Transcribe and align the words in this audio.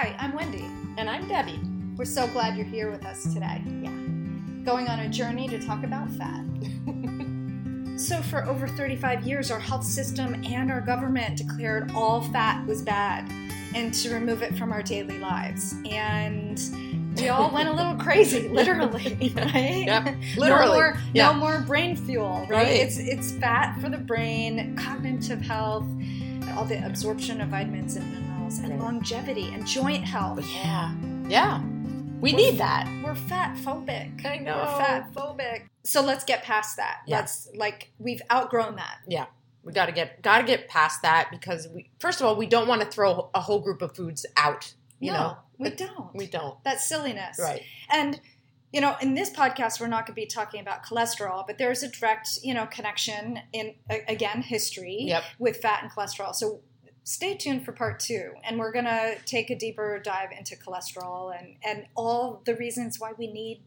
Hi, 0.00 0.16
I'm 0.18 0.32
Wendy. 0.32 0.64
And 0.96 1.10
I'm 1.10 1.28
Debbie. 1.28 1.60
We're 1.98 2.06
so 2.06 2.26
glad 2.28 2.56
you're 2.56 2.64
here 2.64 2.90
with 2.90 3.04
us 3.04 3.22
today. 3.34 3.62
Yeah. 3.82 3.90
Going 4.64 4.88
on 4.88 5.00
a 5.00 5.10
journey 5.10 5.46
to 5.48 5.58
talk 5.58 5.84
about 5.84 6.08
fat. 6.12 6.42
so, 8.00 8.22
for 8.22 8.46
over 8.46 8.66
35 8.66 9.26
years, 9.26 9.50
our 9.50 9.58
health 9.60 9.84
system 9.84 10.42
and 10.42 10.72
our 10.72 10.80
government 10.80 11.36
declared 11.36 11.92
all 11.94 12.22
fat 12.22 12.66
was 12.66 12.80
bad 12.80 13.30
and 13.74 13.92
to 13.92 14.14
remove 14.14 14.40
it 14.40 14.56
from 14.56 14.72
our 14.72 14.82
daily 14.82 15.18
lives. 15.18 15.74
And 15.90 16.58
we 17.18 17.28
all 17.28 17.50
went 17.50 17.68
a 17.68 17.72
little 17.72 17.96
crazy, 17.96 18.48
literally, 18.54 19.34
right? 19.36 19.84
Yep, 19.84 20.14
literally. 20.38 20.66
No 20.66 20.72
more, 20.72 21.00
yeah. 21.12 21.30
no 21.30 21.34
more 21.34 21.60
brain 21.66 21.94
fuel, 21.94 22.46
right? 22.48 22.50
Right. 22.50 22.76
It's 22.80 22.96
it's 22.96 23.32
fat 23.32 23.78
for 23.82 23.90
the 23.90 23.98
brain, 23.98 24.74
cognitive 24.76 25.42
health, 25.42 25.84
all 26.56 26.64
the 26.64 26.82
absorption 26.86 27.42
of 27.42 27.50
vitamins 27.50 27.96
and 27.96 28.19
and 28.58 28.70
Right. 28.70 28.80
longevity 28.80 29.52
and 29.54 29.66
joint 29.66 30.04
health. 30.04 30.44
Yeah. 30.46 30.94
Yeah. 31.28 31.62
We 32.20 32.32
We're- 32.32 32.36
need 32.50 32.58
that. 32.58 32.86
We're 33.02 33.14
fat 33.14 33.56
phobic. 33.56 34.26
I 34.26 34.36
know. 34.38 34.56
We're 34.56 34.84
fat 34.84 35.12
phobic. 35.14 35.68
So 35.84 36.02
let's 36.02 36.24
get 36.24 36.42
past 36.42 36.76
that. 36.76 37.00
Yeah. 37.06 37.20
Let's 37.20 37.48
like 37.54 37.92
we've 37.98 38.20
outgrown 38.30 38.76
that. 38.76 38.98
Yeah. 39.08 39.26
We 39.62 39.72
got 39.72 39.86
to 39.86 39.92
get 39.92 40.20
got 40.22 40.38
to 40.38 40.44
get 40.44 40.68
past 40.68 41.02
that 41.02 41.28
because 41.30 41.68
we 41.68 41.90
first 41.98 42.20
of 42.20 42.26
all 42.26 42.36
we 42.36 42.46
don't 42.46 42.68
want 42.68 42.82
to 42.82 42.86
throw 42.88 43.30
a 43.34 43.40
whole 43.40 43.60
group 43.60 43.80
of 43.82 43.94
foods 43.96 44.26
out. 44.36 44.74
You 44.98 45.12
no, 45.12 45.18
know, 45.18 45.36
we 45.58 45.70
don't. 45.70 46.14
we 46.14 46.26
don't. 46.26 46.62
That's 46.62 46.86
silliness. 46.86 47.38
Right. 47.40 47.62
And 47.90 48.20
you 48.72 48.80
know, 48.80 48.94
in 49.00 49.14
this 49.14 49.30
podcast, 49.30 49.80
we're 49.80 49.88
not 49.88 50.06
going 50.06 50.14
to 50.14 50.20
be 50.20 50.26
talking 50.26 50.60
about 50.60 50.84
cholesterol, 50.84 51.44
but 51.44 51.58
there's 51.58 51.82
a 51.82 51.88
direct, 51.88 52.38
you 52.44 52.54
know, 52.54 52.66
connection 52.66 53.40
in 53.52 53.74
again 53.88 54.42
history 54.42 54.98
Yep. 55.08 55.24
with 55.38 55.56
fat 55.56 55.82
and 55.82 55.90
cholesterol. 55.90 56.34
So 56.34 56.60
stay 57.04 57.36
tuned 57.36 57.64
for 57.64 57.72
part 57.72 58.00
two, 58.00 58.32
and 58.44 58.58
we're 58.58 58.72
going 58.72 58.84
to 58.84 59.16
take 59.26 59.50
a 59.50 59.56
deeper 59.58 60.00
dive 60.02 60.30
into 60.36 60.56
cholesterol 60.56 61.36
and 61.38 61.56
and 61.64 61.86
all 61.96 62.42
the 62.44 62.54
reasons 62.56 62.98
why 62.98 63.12
we 63.16 63.26
need 63.26 63.62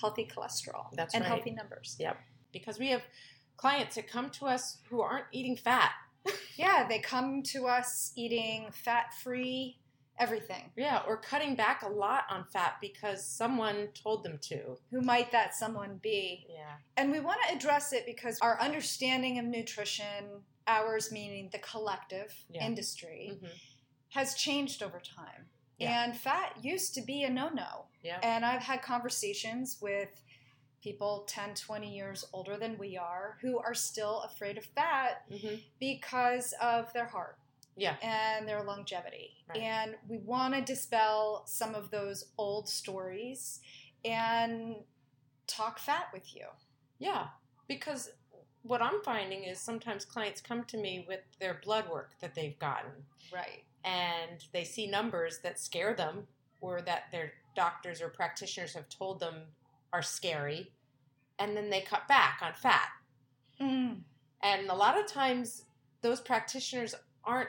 healthy 0.00 0.26
cholesterol 0.26 0.86
That's 0.94 1.14
and 1.14 1.22
right. 1.22 1.28
healthy 1.28 1.50
numbers. 1.50 1.96
Yep. 1.98 2.16
Because 2.52 2.78
we 2.78 2.88
have 2.88 3.02
clients 3.56 3.96
that 3.96 4.08
come 4.08 4.30
to 4.30 4.46
us 4.46 4.78
who 4.88 5.00
aren't 5.00 5.26
eating 5.32 5.56
fat. 5.56 5.92
Yeah, 6.56 6.86
they 6.86 6.98
come 6.98 7.42
to 7.54 7.66
us 7.68 8.12
eating 8.16 8.66
fat 8.70 9.14
free 9.22 9.78
everything. 10.20 10.70
Yeah, 10.76 11.00
or 11.08 11.16
cutting 11.16 11.56
back 11.56 11.82
a 11.82 11.88
lot 11.88 12.24
on 12.28 12.44
fat 12.52 12.74
because 12.80 13.24
someone 13.24 13.88
told 13.94 14.22
them 14.22 14.38
to. 14.42 14.76
Who 14.90 15.00
might 15.00 15.32
that 15.32 15.54
someone 15.54 15.98
be? 16.02 16.46
Yeah. 16.48 16.74
And 16.98 17.10
we 17.10 17.20
want 17.20 17.38
to 17.48 17.56
address 17.56 17.94
it 17.94 18.04
because 18.04 18.38
our 18.42 18.60
understanding 18.60 19.38
of 19.38 19.46
nutrition, 19.46 20.44
ours 20.66 21.10
meaning 21.12 21.48
the 21.52 21.58
collective 21.58 22.34
Yeah. 22.50 22.66
industry, 22.66 23.38
hmm 23.40 23.46
has 24.12 24.34
changed 24.34 24.82
over 24.82 24.98
time. 24.98 25.46
Yeah. 25.78 26.02
And 26.04 26.16
fat 26.16 26.56
used 26.64 26.94
to 26.94 27.00
be 27.02 27.22
a 27.22 27.30
no 27.30 27.48
no. 27.48 27.86
Yeah. 28.02 28.18
And 28.24 28.44
I've 28.44 28.60
had 28.62 28.82
conversations 28.82 29.78
with 29.80 30.20
people 30.82 31.24
10, 31.28 31.54
20 31.54 31.94
years 31.94 32.24
older 32.32 32.56
than 32.56 32.76
we 32.76 32.96
are 32.96 33.38
who 33.40 33.58
are 33.60 33.72
still 33.74 34.22
afraid 34.22 34.58
of 34.58 34.64
fat 34.64 35.22
hmm 35.30 35.54
because 35.78 36.54
of 36.60 36.92
their 36.92 37.06
heart. 37.06 37.36
Yeah. 37.76 37.96
and 38.02 38.46
their 38.48 38.62
longevity. 38.64 39.30
Right. 39.48 39.58
And 39.62 39.94
we 40.08 40.18
want 40.18 40.54
to 40.54 40.60
dispel 40.60 41.44
some 41.46 41.74
of 41.74 41.90
those 41.90 42.24
old 42.36 42.68
stories 42.68 43.60
and 44.04 44.76
talk 45.46 45.78
fat 45.78 46.08
with 46.12 46.34
you. 46.34 46.46
Yeah, 46.98 47.28
because 47.68 48.10
what 48.62 48.82
I'm 48.82 49.00
finding 49.02 49.44
is 49.44 49.58
sometimes 49.60 50.04
clients 50.04 50.40
come 50.40 50.64
to 50.64 50.76
me 50.76 51.04
with 51.08 51.20
their 51.38 51.60
blood 51.64 51.88
work 51.88 52.12
that 52.20 52.34
they've 52.34 52.58
gotten 52.58 52.90
Right. 53.32 53.64
and 53.84 54.44
they 54.52 54.64
see 54.64 54.86
numbers 54.86 55.38
that 55.40 55.58
scare 55.58 55.94
them 55.94 56.26
or 56.60 56.82
that 56.82 57.10
their 57.10 57.32
doctors 57.56 58.02
or 58.02 58.08
practitioners 58.10 58.74
have 58.74 58.88
told 58.88 59.20
them 59.20 59.46
are 59.92 60.02
scary 60.02 60.72
and 61.38 61.56
then 61.56 61.70
they 61.70 61.80
cut 61.80 62.06
back 62.06 62.40
on 62.42 62.52
fat. 62.54 62.90
Mm. 63.60 64.02
And 64.42 64.68
a 64.68 64.74
lot 64.74 64.98
of 64.98 65.06
times 65.06 65.64
those 66.02 66.20
practitioners 66.20 66.94
aren't 67.24 67.48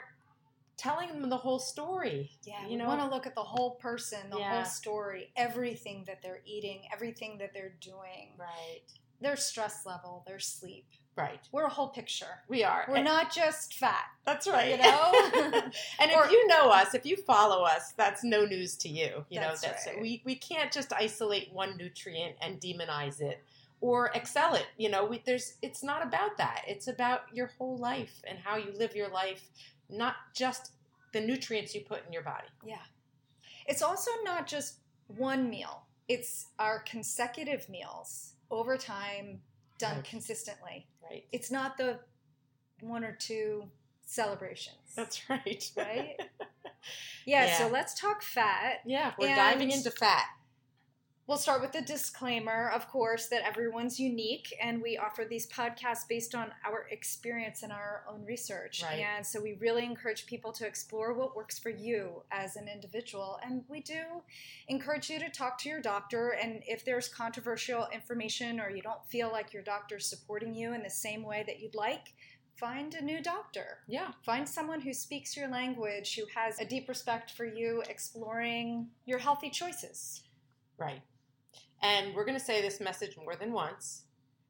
telling 0.77 1.09
them 1.09 1.29
the 1.29 1.37
whole 1.37 1.59
story. 1.59 2.31
Yeah, 2.43 2.65
You 2.67 2.77
know- 2.77 2.87
want 2.87 3.01
to 3.01 3.07
look 3.07 3.27
at 3.27 3.35
the 3.35 3.43
whole 3.43 3.75
person, 3.75 4.29
the 4.29 4.39
Yeah. 4.39 4.55
whole 4.55 4.65
story, 4.65 5.31
everything 5.35 6.05
that 6.05 6.21
they're 6.21 6.41
eating, 6.45 6.87
everything 6.91 7.37
that 7.37 7.53
they're 7.53 7.69
doing, 7.81 8.33
Right. 8.37 8.81
their 9.19 9.35
stress 9.35 9.85
level, 9.85 10.23
their 10.25 10.39
sleep. 10.39 10.87
Right. 11.17 11.39
We're 11.51 11.65
a 11.65 11.69
whole 11.69 11.89
picture. 11.89 12.39
We 12.47 12.63
are. 12.63 12.85
We're 12.87 12.95
And- 12.97 13.05
not 13.05 13.33
just 13.33 13.73
fat. 13.75 14.05
That's 14.25 14.47
right. 14.47 14.71
You 14.71 14.77
know? 14.77 15.11
and 15.99 16.11
Or- 16.13 16.25
if 16.25 16.31
you 16.31 16.47
know 16.47 16.69
us, 16.69 16.93
if 16.95 17.05
you 17.05 17.17
follow 17.17 17.63
us, 17.63 17.91
that's 17.97 18.23
no 18.23 18.45
news 18.45 18.77
to 18.77 18.89
you. 18.89 19.25
You 19.29 19.39
That's 19.41 19.61
know, 19.61 19.69
that's 19.69 19.87
right. 19.87 20.01
we 20.01 20.21
we 20.25 20.35
can't 20.35 20.71
just 20.71 20.93
isolate 20.93 21.51
one 21.51 21.75
nutrient 21.77 22.35
and 22.41 22.59
demonize 22.61 23.19
it 23.19 23.43
or 23.81 24.07
excel 24.15 24.55
it. 24.55 24.67
You 24.77 24.89
know, 24.89 25.05
we, 25.05 25.21
there's 25.25 25.55
it's 25.61 25.83
not 25.83 26.01
about 26.05 26.37
that. 26.37 26.63
It's 26.67 26.87
about 26.87 27.21
your 27.33 27.47
whole 27.57 27.77
life 27.77 28.21
and 28.25 28.39
how 28.39 28.55
you 28.55 28.71
live 28.73 28.95
your 28.95 29.09
life, 29.09 29.49
not 29.89 30.15
just 30.33 30.71
the 31.13 31.19
nutrients 31.19 31.75
you 31.75 31.81
put 31.81 32.05
in 32.07 32.13
your 32.13 32.23
body. 32.23 32.47
Yeah. 32.65 32.77
It's 33.67 33.81
also 33.81 34.11
not 34.23 34.47
just 34.47 34.75
one 35.07 35.49
meal, 35.49 35.83
it's 36.07 36.47
our 36.57 36.79
consecutive 36.79 37.67
meals 37.67 38.33
over 38.49 38.77
time 38.77 39.41
done 39.81 39.97
Right. 39.97 40.03
consistently. 40.05 40.87
Right. 41.03 41.25
It's 41.31 41.51
not 41.51 41.77
the 41.77 41.99
one 42.79 43.03
or 43.03 43.11
two 43.13 43.65
celebrations. 44.05 44.77
That's 44.95 45.29
right. 45.29 45.71
right. 45.77 46.15
Yeah, 47.25 47.45
Yeah. 47.47 47.57
so 47.57 47.67
let's 47.67 47.93
talk 47.99 48.21
fat. 48.23 48.79
yeah, 48.85 49.13
we're 49.19 49.27
And- 49.27 49.35
diving 49.35 49.71
into 49.71 49.91
fat. 49.91 50.25
We'll 51.31 51.37
start 51.37 51.61
with 51.61 51.71
the 51.71 51.81
disclaimer, 51.81 52.69
of 52.75 52.89
course, 52.89 53.27
that 53.27 53.43
everyone's 53.47 53.97
unique 53.97 54.53
and 54.61 54.81
we 54.81 54.97
offer 54.97 55.23
these 55.23 55.47
podcasts 55.47 56.05
based 56.05 56.35
on 56.35 56.51
our 56.67 56.87
experience 56.91 57.63
and 57.63 57.71
our 57.71 58.03
own 58.05 58.25
research. 58.25 58.83
Right. 58.83 58.99
And 58.99 59.25
so 59.25 59.41
we 59.41 59.53
really 59.53 59.85
encourage 59.85 60.25
people 60.25 60.51
to 60.51 60.67
explore 60.67 61.13
what 61.13 61.33
works 61.33 61.57
for 61.57 61.69
you 61.69 62.23
as 62.33 62.57
an 62.57 62.67
individual. 62.67 63.39
And 63.45 63.63
we 63.69 63.79
do 63.79 64.01
encourage 64.67 65.09
you 65.09 65.19
to 65.19 65.29
talk 65.29 65.57
to 65.59 65.69
your 65.69 65.79
doctor. 65.79 66.31
And 66.31 66.63
if 66.67 66.83
there's 66.83 67.07
controversial 67.07 67.87
information 67.93 68.59
or 68.59 68.69
you 68.69 68.81
don't 68.81 69.05
feel 69.05 69.31
like 69.31 69.53
your 69.53 69.63
doctor's 69.63 70.07
supporting 70.07 70.53
you 70.53 70.73
in 70.73 70.83
the 70.83 70.89
same 70.89 71.23
way 71.23 71.45
that 71.47 71.61
you'd 71.61 71.75
like, 71.75 72.13
find 72.57 72.93
a 72.93 73.01
new 73.01 73.23
doctor. 73.23 73.77
Yeah. 73.87 74.09
Find 74.25 74.49
someone 74.49 74.81
who 74.81 74.93
speaks 74.93 75.37
your 75.37 75.47
language, 75.47 76.13
who 76.13 76.25
has 76.35 76.59
a 76.59 76.65
deep 76.65 76.89
respect 76.89 77.31
for 77.31 77.45
you, 77.45 77.83
exploring 77.87 78.89
your 79.05 79.19
healthy 79.19 79.49
choices. 79.49 80.23
Right. 80.77 81.01
And 81.81 82.13
we're 82.13 82.25
going 82.25 82.37
to 82.37 82.43
say 82.43 82.61
this 82.61 82.79
message 82.79 83.17
more 83.17 83.35
than 83.35 83.51
once, 83.51 84.03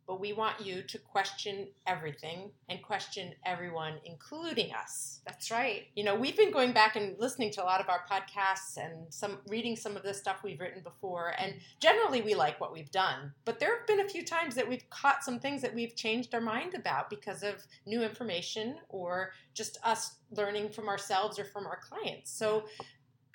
but 0.08 0.20
we 0.20 0.34
want 0.34 0.60
you 0.60 0.82
to 0.82 0.98
question 0.98 1.68
everything 1.88 2.52
and 2.68 2.82
question 2.82 3.34
everyone, 3.46 3.94
including 4.04 4.74
us. 4.74 5.22
That's 5.26 5.50
right. 5.50 5.88
You 5.96 6.04
know, 6.04 6.16
we've 6.16 6.36
been 6.36 6.52
going 6.52 6.74
back 6.74 6.98
and 6.98 7.18
listening 7.18 7.52
to 7.52 7.64
a 7.64 7.66
lot 7.66 7.80
of 7.80 7.88
our 7.88 8.02
podcasts 8.12 8.76
and 8.76 9.06
some 9.14 9.38
reading 9.48 9.78
some 9.78 9.96
of 9.96 10.04
the 10.04 10.14
stuff 10.14 10.42
we've 10.44 10.60
written 10.60 10.82
before, 10.84 11.34
and 11.38 11.54
generally 11.80 12.22
we 12.22 12.36
like 12.36 12.60
what 12.60 12.74
we've 12.74 12.92
done. 12.92 13.32
But 13.46 13.60
there 13.60 13.78
have 13.78 13.88
been 13.88 14.02
a 14.02 14.10
few 14.10 14.26
times 14.26 14.56
that 14.56 14.68
we've 14.68 14.90
caught 14.90 15.24
some 15.24 15.40
things 15.40 15.62
that 15.62 15.74
we've 15.74 15.96
changed 15.96 16.36
our 16.36 16.42
mind 16.42 16.74
about 16.74 17.10
because 17.10 17.44
of 17.44 17.66
new 17.86 18.02
information 18.04 18.80
or 18.90 19.32
just 19.54 19.78
us 19.86 20.16
learning 20.32 20.72
from 20.72 20.90
ourselves 20.90 21.40
or 21.40 21.46
from 21.46 21.66
our 21.66 21.80
clients. 21.80 22.32
So 22.32 22.66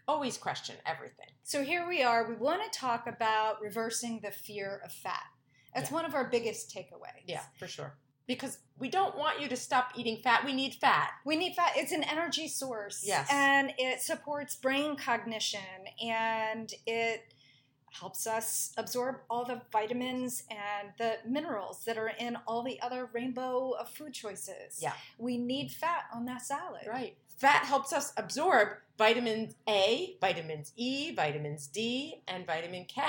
always 0.09 0.37
question 0.39 0.77
everything. 0.87 1.27
So 1.43 1.62
here 1.62 1.87
we 1.89 2.03
are. 2.03 2.28
We 2.28 2.34
want 2.37 2.62
to 2.71 2.78
talk 2.78 3.06
about 3.06 3.61
reversing 3.61 4.21
the 4.22 4.31
fear 4.31 4.81
of 4.84 4.93
fat. 4.93 5.25
That's 5.75 5.91
Yeah. 5.91 5.94
one 5.94 6.05
of 6.05 6.15
our 6.15 6.25
biggest 6.25 6.71
takeaways. 6.75 7.25
Yeah, 7.27 7.43
for 7.59 7.67
sure. 7.67 7.99
Because 8.27 8.59
we 8.78 8.89
don't 8.89 9.16
want 9.16 9.41
you 9.41 9.49
to 9.49 9.56
stop 9.56 9.93
eating 9.97 10.21
fat. 10.22 10.45
We 10.45 10.53
need 10.53 10.75
fat. 10.75 11.12
We 11.25 11.37
need 11.37 11.55
fat. 11.55 11.72
It's 11.77 11.93
an 11.93 12.03
energy 12.03 12.49
source. 12.49 13.05
Yes. 13.06 13.28
And 13.31 13.72
it 13.78 14.00
supports 14.00 14.56
brain 14.56 14.97
cognition 14.97 15.61
and 16.03 16.72
it 16.86 17.33
helps 17.92 18.27
us 18.27 18.72
absorb 18.77 19.16
all 19.31 19.45
the 19.45 19.63
vitamins 19.72 20.42
and 20.51 20.92
the 20.98 21.19
minerals 21.27 21.84
that 21.84 21.97
are 21.97 22.09
in 22.19 22.36
all 22.47 22.63
the 22.63 22.81
other 22.83 23.09
rainbow 23.13 23.71
of 23.71 23.89
food 23.91 24.13
choices. 24.13 24.81
Yeah. 24.83 24.92
We 25.19 25.39
need 25.39 25.71
fat 25.71 26.04
on 26.13 26.25
that 26.27 26.42
salad. 26.42 26.86
Right. 26.86 27.16
Fat 27.36 27.65
helps 27.66 27.92
us 27.92 28.12
absorb 28.16 28.68
vitamins 28.98 29.54
A, 29.68 30.16
vitamins 30.21 30.72
E, 30.77 31.12
vitamins 31.15 31.66
D, 31.66 32.22
and 32.28 32.47
vitamin 32.47 32.84
K. 32.86 33.03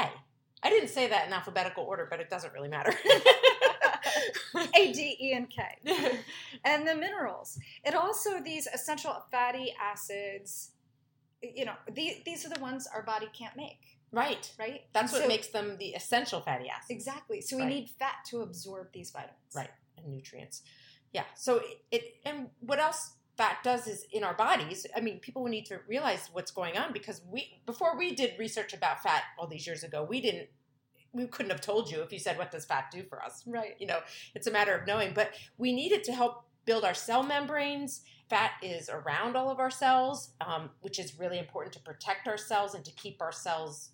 I 0.64 0.70
didn't 0.70 0.90
say 0.90 1.08
that 1.08 1.28
in 1.28 1.34
alphabetical 1.34 1.84
order, 1.84 2.08
but 2.10 2.20
it 2.20 2.30
doesn't 2.30 2.52
really 2.54 2.68
matter. 2.68 2.94
A, 4.76 4.92
D, 4.92 5.18
E, 5.20 5.34
and 5.34 5.50
K. 5.50 5.64
and 6.66 6.88
the 6.88 6.96
minerals. 6.96 7.60
It 7.84 7.94
also 7.96 8.42
these 8.42 8.68
essential 8.68 9.24
fatty 9.32 9.74
acids. 9.82 10.72
You 11.42 11.66
know, 11.66 11.74
the, 11.94 12.18
these 12.26 12.46
are 12.46 12.50
the 12.50 12.60
ones 12.60 12.88
our 12.94 13.04
body 13.04 13.28
can't 13.38 13.56
make, 13.56 13.80
right. 14.12 14.52
right? 14.58 14.82
That's 14.94 15.14
what 15.14 15.22
So- 15.24 15.28
makes 15.28 15.48
them 15.48 15.78
the 15.78 15.90
essential 15.90 16.42
fatty 16.42 16.68
acids. 16.70 16.90
exactly. 16.90 17.42
So 17.42 17.58
we 17.58 17.64
Right. 17.64 17.70
need 17.70 17.90
fat 18.00 18.16
to 18.32 18.42
absorb 18.42 18.92
these 18.92 19.12
vitamins. 19.12 19.38
Right. 19.56 19.70
And 19.98 20.08
nutrients. 20.08 20.64
Yeah. 21.14 21.24
So 21.36 21.58
it, 21.58 21.82
it 21.92 22.16
and 22.26 22.50
what 22.60 22.80
else 22.80 23.12
fat 23.38 23.58
does 23.64 23.88
is 23.88 24.06
in 24.12 24.24
our 24.24 24.34
bodies. 24.34 24.86
I 24.96 25.02
mean, 25.02 25.20
people 25.20 25.46
need 25.46 25.66
to 25.68 25.80
realize 25.88 26.30
what's 26.34 26.52
going 26.52 26.78
on 26.78 26.92
because 26.92 27.22
we 27.30 27.62
before 27.66 27.98
we 27.98 28.16
did 28.16 28.34
research 28.40 28.74
about 28.74 29.04
fat 29.04 29.24
all 29.38 29.48
these 29.48 29.68
years 29.68 29.84
ago, 29.84 30.04
we 30.04 30.20
didn't 30.22 30.50
we 31.14 31.28
couldn't 31.28 31.52
have 31.52 31.62
told 31.62 31.90
you 31.90 32.02
if 32.02 32.12
you 32.12 32.20
said 32.20 32.38
what 32.38 32.52
does 32.52 32.66
fat 32.66 32.86
do 32.92 33.04
for 33.04 33.24
us. 33.24 33.44
Right. 33.48 33.76
You 33.80 33.88
know, 33.88 34.00
it's 34.36 34.48
a 34.48 34.52
matter 34.52 34.76
of 34.76 34.86
knowing, 34.86 35.14
but 35.14 35.32
we 35.58 35.74
need 35.74 35.92
it 35.92 36.04
to 36.06 36.12
help 36.12 36.46
build 36.66 36.84
our 36.84 36.94
cell 36.94 37.24
membranes. 37.24 38.02
Fat 38.30 38.52
is 38.62 38.90
around 38.90 39.38
all 39.38 39.50
of 39.50 39.60
our 39.60 39.72
cells, 39.72 40.34
um, 40.42 40.70
which 40.82 41.00
is 41.00 41.18
really 41.18 41.40
important 41.40 41.74
to 41.74 41.80
protect 41.80 42.28
our 42.28 42.38
cells 42.38 42.76
and 42.76 42.84
to 42.84 42.92
keep 42.92 43.22
our 43.22 43.32
cells 43.32 43.92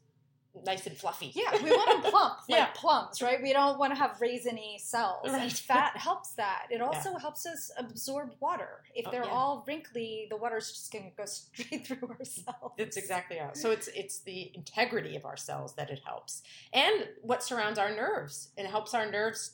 nice 0.66 0.86
and 0.88 0.96
fluffy. 0.96 1.32
Yeah, 1.34 1.62
we 1.64 1.72
want 1.72 2.04
them 2.04 2.12
plump, 2.12 2.36
like 2.50 2.60
Yeah. 2.60 2.68
plums, 2.76 3.22
right? 3.22 3.42
We 3.42 3.54
don't 3.54 3.80
want 3.80 3.94
to 3.94 4.00
have 4.00 4.18
raisiny 4.20 4.80
cells. 4.80 5.28
Right. 5.30 5.42
And 5.44 5.52
fat 5.52 5.98
helps 5.98 6.34
that. 6.34 6.68
It 6.70 6.82
also 6.88 7.16
helps 7.18 7.46
us 7.46 7.72
absorb 7.78 8.36
water. 8.40 8.84
If 8.96 9.08
Oh, 9.08 9.12
they're 9.12 9.26
yeah. 9.26 9.32
all 9.32 9.64
wrinkly, 9.68 10.28
the 10.30 10.38
water's 10.38 10.72
just 10.72 10.92
going 10.92 11.10
to 11.10 11.16
go 11.16 11.26
straight 11.26 11.88
through 11.88 12.08
our 12.08 12.24
cells. 12.24 12.74
It's 12.78 12.98
exactly 12.98 13.38
how. 13.38 13.54
So 13.54 13.72
it's 13.72 13.88
it's 13.90 14.20
the 14.22 14.52
integrity 14.56 15.16
of 15.16 15.26
our 15.26 15.38
cells 15.38 15.76
that 15.76 15.90
it 15.90 16.02
helps, 16.06 16.44
and 16.74 17.08
what 17.22 17.42
surrounds 17.44 17.80
our 17.80 17.90
nerves. 17.96 18.50
It 18.58 18.68
helps 18.68 18.94
our 18.94 19.10
nerves 19.10 19.54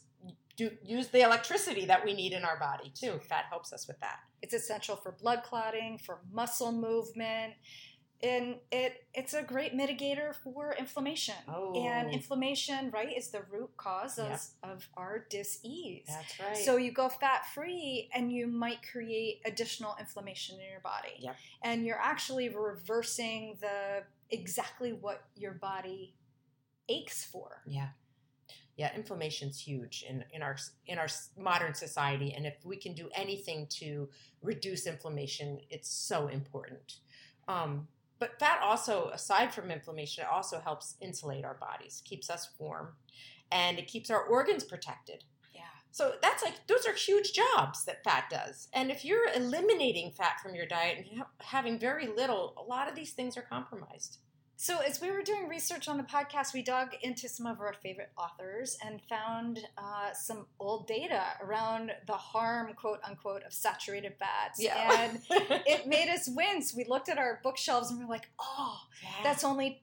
do 0.57 0.69
use 0.83 1.07
the 1.07 1.21
electricity 1.21 1.85
that 1.85 2.03
we 2.03 2.13
need 2.13 2.33
in 2.33 2.43
our 2.43 2.59
body 2.59 2.91
too. 2.93 3.19
Fat 3.29 3.45
helps 3.49 3.71
us 3.71 3.87
with 3.87 3.97
that. 4.01 4.19
It's 4.41 4.53
essential 4.53 4.97
for 4.97 5.13
blood 5.13 5.43
clotting, 5.43 5.97
for 5.97 6.19
muscle 6.33 6.71
movement. 6.73 7.53
And 8.21 8.57
it 8.71 9.05
it's 9.13 9.33
a 9.33 9.41
great 9.41 9.73
mitigator 9.73 10.35
for 10.35 10.75
inflammation. 10.77 11.35
Oh. 11.47 11.73
And 11.73 12.11
inflammation, 12.11 12.91
right, 12.91 13.15
is 13.17 13.29
the 13.29 13.43
root 13.49 13.69
cause 13.77 14.19
of, 14.19 14.29
Yep. 14.29 14.39
of 14.63 14.89
our 14.97 15.25
dis-ease. 15.29 16.05
That's 16.07 16.39
right. 16.39 16.57
So 16.57 16.75
you 16.75 16.91
go 16.91 17.07
fat 17.07 17.45
free 17.53 18.09
and 18.13 18.31
you 18.31 18.45
might 18.47 18.79
create 18.91 19.41
additional 19.45 19.95
inflammation 19.99 20.57
in 20.59 20.69
your 20.69 20.81
body. 20.81 21.15
Yep. 21.19 21.35
And 21.63 21.85
you're 21.85 21.99
actually 22.01 22.49
reversing 22.49 23.57
the 23.61 24.03
exactly 24.29 24.91
what 24.93 25.23
your 25.35 25.53
body 25.53 26.13
aches 26.89 27.23
for. 27.23 27.61
yeah, 27.65 27.89
yeah. 28.75 28.93
Inflammation's 28.95 29.59
huge 29.61 30.03
in 30.07 30.25
in 30.33 30.41
our 30.41 30.57
in 30.87 30.97
our 30.99 31.07
modern 31.37 31.73
society, 31.73 32.33
and 32.33 32.45
if 32.45 32.55
we 32.65 32.75
can 32.77 32.93
do 32.93 33.09
anything 33.15 33.67
to 33.79 34.09
reduce 34.41 34.87
inflammation, 34.87 35.59
it's 35.69 35.89
so 35.89 36.27
important. 36.27 36.97
Um, 37.47 37.87
but 38.19 38.39
fat 38.39 38.59
also, 38.61 39.09
aside 39.13 39.53
from 39.53 39.71
inflammation, 39.71 40.23
it 40.23 40.31
also 40.31 40.59
helps 40.59 40.95
insulate 41.01 41.45
our 41.45 41.55
bodies, 41.55 42.01
keeps 42.05 42.29
us 42.29 42.49
warm, 42.59 42.93
and 43.51 43.79
it 43.79 43.87
keeps 43.87 44.09
our 44.09 44.23
organs 44.23 44.63
protected. 44.63 45.23
Yeah. 45.55 45.61
So 45.91 46.13
that's 46.21 46.43
like 46.43 46.67
those 46.67 46.85
are 46.85 46.93
huge 46.93 47.33
jobs 47.33 47.85
that 47.85 48.03
fat 48.03 48.25
does. 48.29 48.67
And 48.73 48.91
if 48.91 49.05
you're 49.05 49.29
eliminating 49.35 50.11
fat 50.11 50.39
from 50.41 50.53
your 50.53 50.65
diet 50.65 50.97
and 50.97 51.19
ha- 51.19 51.29
having 51.39 51.79
very 51.79 52.07
little, 52.07 52.53
a 52.57 52.63
lot 52.63 52.89
of 52.89 52.95
these 52.95 53.13
things 53.13 53.37
are 53.37 53.41
compromised. 53.41 54.19
So 54.61 54.79
as 54.79 54.99
we 54.99 55.09
were 55.09 55.21
doing 55.21 55.47
research 55.47 55.87
on 55.87 55.95
the 55.95 56.03
podcast, 56.03 56.53
we 56.53 56.61
dug 56.61 56.89
into 57.01 57.29
some 57.29 57.45
of 57.45 57.61
our 57.61 57.71
favorite 57.81 58.09
authors 58.17 58.77
and 58.85 58.99
found 59.07 59.59
uh, 59.77 60.11
some 60.11 60.47
old 60.59 60.85
data 60.85 61.23
around 61.41 61.93
the 62.07 62.13
harm, 62.13 62.73
quote 62.73 62.99
unquote, 63.07 63.43
of 63.43 63.53
saturated 63.53 64.15
fats. 64.19 64.59
And 64.99 65.21
it 65.65 65.87
made 65.87 66.09
us 66.09 66.27
wince. 66.27 66.75
We 66.75 66.83
looked 66.83 67.07
at 67.07 67.17
our 67.17 67.39
bookshelves 67.41 67.89
and 67.89 67.99
we 67.99 68.05
are 68.05 68.09
like, 68.09 68.29
oh, 68.37 68.79
that's 69.23 69.45
only 69.45 69.81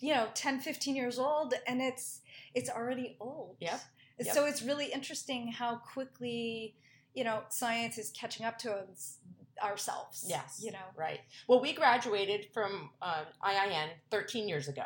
you 0.00 0.12
know 0.12 0.26
10 0.34 0.60
15 0.60 0.94
years 0.94 1.18
old 1.18 1.54
and 1.66 1.80
it's 1.80 2.20
it's 2.54 2.68
already 2.68 3.16
old 3.18 3.56
Yep, 3.60 3.80
yep. 4.20 4.34
so 4.34 4.44
it's 4.44 4.60
really 4.60 4.92
interesting 4.92 5.50
how 5.52 5.76
quickly 5.76 6.74
you 7.14 7.24
know 7.24 7.44
science 7.48 7.96
is 7.96 8.10
catching 8.10 8.44
up 8.44 8.58
to 8.58 8.72
us 8.72 9.16
ourselves 9.62 10.24
Yes. 10.28 10.60
you 10.62 10.72
know 10.72 10.78
Right. 10.96 11.20
Well, 11.48 11.60
we 11.60 11.72
graduated 11.72 12.48
from 12.52 12.90
uh, 13.02 13.24
IIN 13.44 13.88
13 14.10 14.48
years 14.48 14.68
ago. 14.68 14.84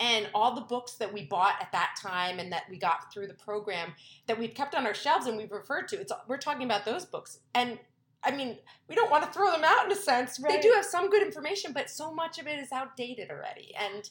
And 0.00 0.28
all 0.34 0.56
the 0.56 0.60
books 0.62 0.94
that 0.94 1.12
we 1.12 1.24
bought 1.24 1.54
at 1.60 1.70
that 1.70 1.94
time 2.02 2.40
and 2.40 2.50
that 2.50 2.64
we 2.68 2.78
got 2.78 3.12
through 3.12 3.28
the 3.28 3.34
program 3.34 3.94
that 4.26 4.36
we've 4.36 4.52
kept 4.52 4.74
on 4.74 4.86
our 4.86 4.94
shelves 4.94 5.26
and 5.26 5.36
we've 5.36 5.52
referred 5.52 5.86
to, 5.88 6.00
it's 6.00 6.10
we're 6.26 6.36
talking 6.36 6.64
about 6.64 6.84
those 6.84 7.04
books. 7.04 7.38
And 7.54 7.78
I 8.24 8.32
mean, 8.32 8.58
we 8.88 8.96
don't 8.96 9.10
want 9.10 9.24
to 9.24 9.30
throw 9.30 9.52
them 9.52 9.62
out 9.64 9.86
in 9.86 9.92
a 9.92 9.96
sense. 9.96 10.38
They 10.38 10.60
do 10.60 10.72
have 10.74 10.84
some 10.84 11.10
good 11.10 11.22
information, 11.22 11.72
but 11.72 11.90
so 11.90 12.12
much 12.12 12.38
of 12.38 12.48
it 12.48 12.58
is 12.58 12.72
outdated 12.72 13.30
already. 13.30 13.72
And 13.78 14.08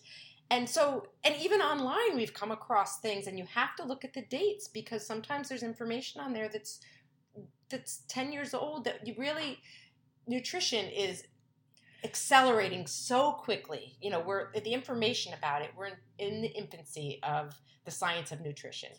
and 0.49 0.69
so 0.69 1.07
and 1.23 1.35
even 1.41 1.61
online 1.61 2.15
we've 2.15 2.33
come 2.33 2.51
across 2.51 2.99
things 2.99 3.27
and 3.27 3.37
you 3.37 3.45
have 3.45 3.75
to 3.75 3.83
look 3.83 4.05
at 4.05 4.13
the 4.13 4.21
dates 4.21 4.67
because 4.67 5.05
sometimes 5.05 5.49
there's 5.49 5.63
information 5.63 6.21
on 6.21 6.33
there 6.33 6.49
that's 6.49 6.79
that's 7.69 8.03
10 8.07 8.31
years 8.31 8.53
old 8.53 8.85
that 8.85 9.05
you 9.07 9.15
really 9.17 9.59
nutrition 10.27 10.85
is 10.87 11.23
accelerating 12.03 12.85
so 12.87 13.31
quickly. 13.31 13.95
You 14.01 14.09
know, 14.11 14.19
we're 14.19 14.51
the 14.53 14.73
information 14.73 15.33
about 15.33 15.61
it. 15.61 15.71
We're 15.75 15.87
in, 15.87 15.95
in 16.19 16.41
the 16.41 16.49
infancy 16.49 17.19
of 17.23 17.55
the 17.85 17.91
science 17.91 18.31
of 18.31 18.41
nutrition. 18.41 18.89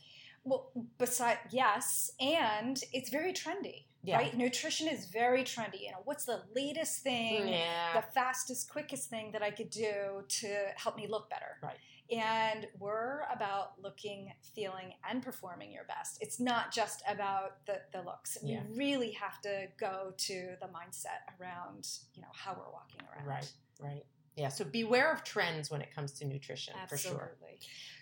well 0.44 0.70
besides 0.98 1.40
yes 1.50 2.10
and 2.20 2.82
it's 2.92 3.08
very 3.08 3.32
trendy 3.32 3.84
Yeah. 4.02 4.18
right 4.18 4.36
nutrition 4.36 4.86
is 4.88 5.06
very 5.06 5.42
trendy 5.42 5.80
you 5.86 5.90
know 5.92 6.02
what's 6.04 6.26
the 6.26 6.42
latest 6.54 7.02
thing 7.02 7.48
Yeah. 7.48 7.94
the 7.98 8.02
fastest, 8.12 8.68
quickest 8.70 9.08
thing 9.08 9.32
that 9.32 9.42
I 9.42 9.50
could 9.50 9.70
do 9.70 10.22
to 10.40 10.48
help 10.76 10.96
me 10.96 11.06
look 11.14 11.30
better. 11.30 11.52
Right. 11.62 11.78
And 12.10 12.66
we're 12.78 13.20
about 13.34 13.80
looking, 13.82 14.30
feeling, 14.54 14.92
and 15.08 15.22
performing 15.22 15.72
your 15.72 15.84
best. 15.84 16.18
It's 16.20 16.38
not 16.38 16.72
just 16.72 17.02
about 17.08 17.64
the, 17.66 17.80
the 17.92 18.02
looks. 18.02 18.36
Yeah. 18.42 18.60
We 18.68 18.76
really 18.76 19.10
have 19.12 19.40
to 19.42 19.68
go 19.78 20.12
to 20.16 20.54
the 20.60 20.66
mindset 20.66 21.24
around, 21.40 21.88
you 22.14 22.22
know, 22.22 22.28
how 22.32 22.52
we're 22.52 22.70
walking 22.72 23.00
around. 23.10 23.26
Right. 23.26 23.52
Right. 23.80 24.04
Yeah. 24.36 24.48
So 24.48 24.64
beware 24.64 25.12
of 25.12 25.24
trends 25.24 25.70
when 25.70 25.80
it 25.80 25.94
comes 25.94 26.12
to 26.14 26.24
nutrition, 26.24 26.74
Absolutely. 26.80 27.18
for 27.18 27.24
sure. 27.24 27.36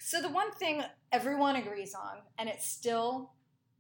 So 0.00 0.20
the 0.20 0.31
one 0.31 0.50
thing 0.52 0.82
everyone 1.12 1.56
agrees 1.56 1.94
on, 1.94 2.19
and 2.38 2.49
it's 2.49 2.66
still 2.66 3.32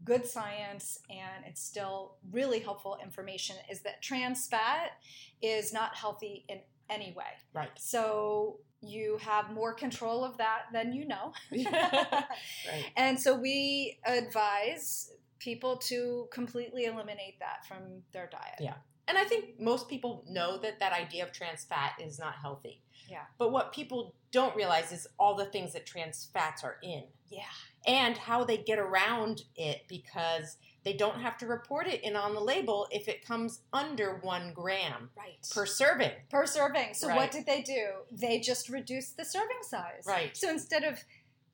good 0.04 0.26
science 0.26 0.98
and 1.10 1.44
it's 1.46 1.62
still 1.62 2.16
really 2.30 2.58
helpful 2.58 2.98
information, 3.02 3.56
is 3.70 3.82
that 3.82 4.02
trans 4.02 4.46
fat 4.46 4.92
is 5.40 5.72
not 5.72 5.94
healthy 5.96 6.44
in 6.48 6.60
any 6.90 7.12
way. 7.16 7.24
Right. 7.54 7.70
So 7.76 8.58
you 8.82 9.16
have 9.20 9.50
more 9.52 9.72
control 9.72 10.24
of 10.24 10.36
that 10.38 10.62
than 10.72 10.92
you 10.92 11.06
know. 11.06 11.32
Right. 11.52 12.84
And 12.96 13.18
so 13.18 13.36
we 13.38 13.98
advise 14.04 15.12
people 15.38 15.76
to 15.76 16.28
completely 16.32 16.84
eliminate 16.84 17.38
that 17.40 17.66
from 17.66 18.02
their 18.12 18.28
diet. 18.30 18.58
Yeah. 18.60 18.74
And 19.08 19.18
I 19.18 19.24
think 19.24 19.58
most 19.60 19.88
people 19.88 20.24
know 20.28 20.58
that 20.58 20.78
that 20.80 20.92
idea 20.92 21.24
of 21.24 21.32
trans 21.32 21.64
fat 21.64 21.92
is 22.00 22.18
not 22.18 22.34
healthy. 22.40 22.80
Yeah. 23.10 23.22
But 23.38 23.50
what 23.52 23.72
people 23.72 24.14
don't 24.30 24.54
realize 24.56 24.92
is 24.92 25.06
all 25.18 25.34
the 25.34 25.46
things 25.46 25.72
that 25.72 25.86
trans 25.86 26.28
fats 26.32 26.62
are 26.64 26.76
in. 26.82 27.04
Yeah. 27.28 27.44
and 27.86 28.18
how 28.18 28.44
they 28.44 28.58
get 28.58 28.78
around 28.78 29.42
it 29.56 29.84
because 29.88 30.58
they 30.84 30.92
don't 30.94 31.20
have 31.20 31.36
to 31.38 31.46
report 31.46 31.86
it 31.86 32.02
in 32.02 32.16
on 32.16 32.34
the 32.34 32.40
label 32.40 32.88
if 32.90 33.08
it 33.08 33.24
comes 33.24 33.60
under 33.72 34.16
one 34.18 34.52
gram 34.52 35.10
Right. 35.16 35.38
per 35.52 35.64
serving. 35.66 36.12
per 36.28 36.46
serving. 36.46 36.94
So 36.94 37.08
what 37.14 37.30
did 37.30 37.46
they 37.46 37.62
do? 37.62 37.88
They 38.10 38.40
just 38.40 38.68
reduced 38.68 39.16
the 39.16 39.24
serving 39.24 39.62
size. 39.62 40.04
Right. 40.06 40.36
So 40.36 40.48
instead 40.50 40.84
of 40.84 40.98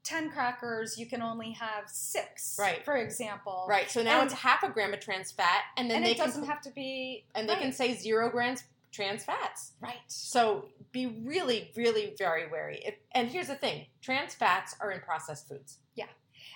10 0.04 0.30
crackers, 0.30 0.96
you 0.96 1.04
can 1.04 1.20
only 1.20 1.52
have 1.52 1.88
six, 1.88 2.56
Right. 2.58 2.82
for 2.84 2.96
example. 2.96 3.66
Right. 3.68 3.90
So 3.90 4.02
now 4.02 4.20
And- 4.22 4.30
it's 4.30 4.40
half 4.40 4.62
a 4.62 4.70
gram 4.70 4.94
of 4.94 5.00
trans 5.00 5.30
fat, 5.32 5.64
and 5.76 5.90
then 5.90 5.98
And 5.98 6.06
they 6.06 6.12
it 6.12 6.16
can 6.16 6.26
doesn't 6.26 6.46
have 6.46 6.62
to 6.62 6.70
be. 6.70 7.26
and 7.34 7.48
they 7.48 7.56
can 7.56 7.72
say 7.72 7.94
zero 7.94 8.30
grams 8.30 8.64
trans 8.90 9.24
fats. 9.24 9.72
Right. 9.80 10.00
So 10.06 10.70
be 10.92 11.06
really, 11.06 11.70
really 11.76 12.14
very 12.16 12.46
wary. 12.48 12.80
If, 12.86 12.94
and 13.12 13.28
here's 13.28 13.48
the 13.48 13.56
thing: 13.56 13.86
trans 14.00 14.34
fats 14.34 14.74
are 14.80 14.90
in 14.90 15.00
processed 15.00 15.46
foods. 15.48 15.76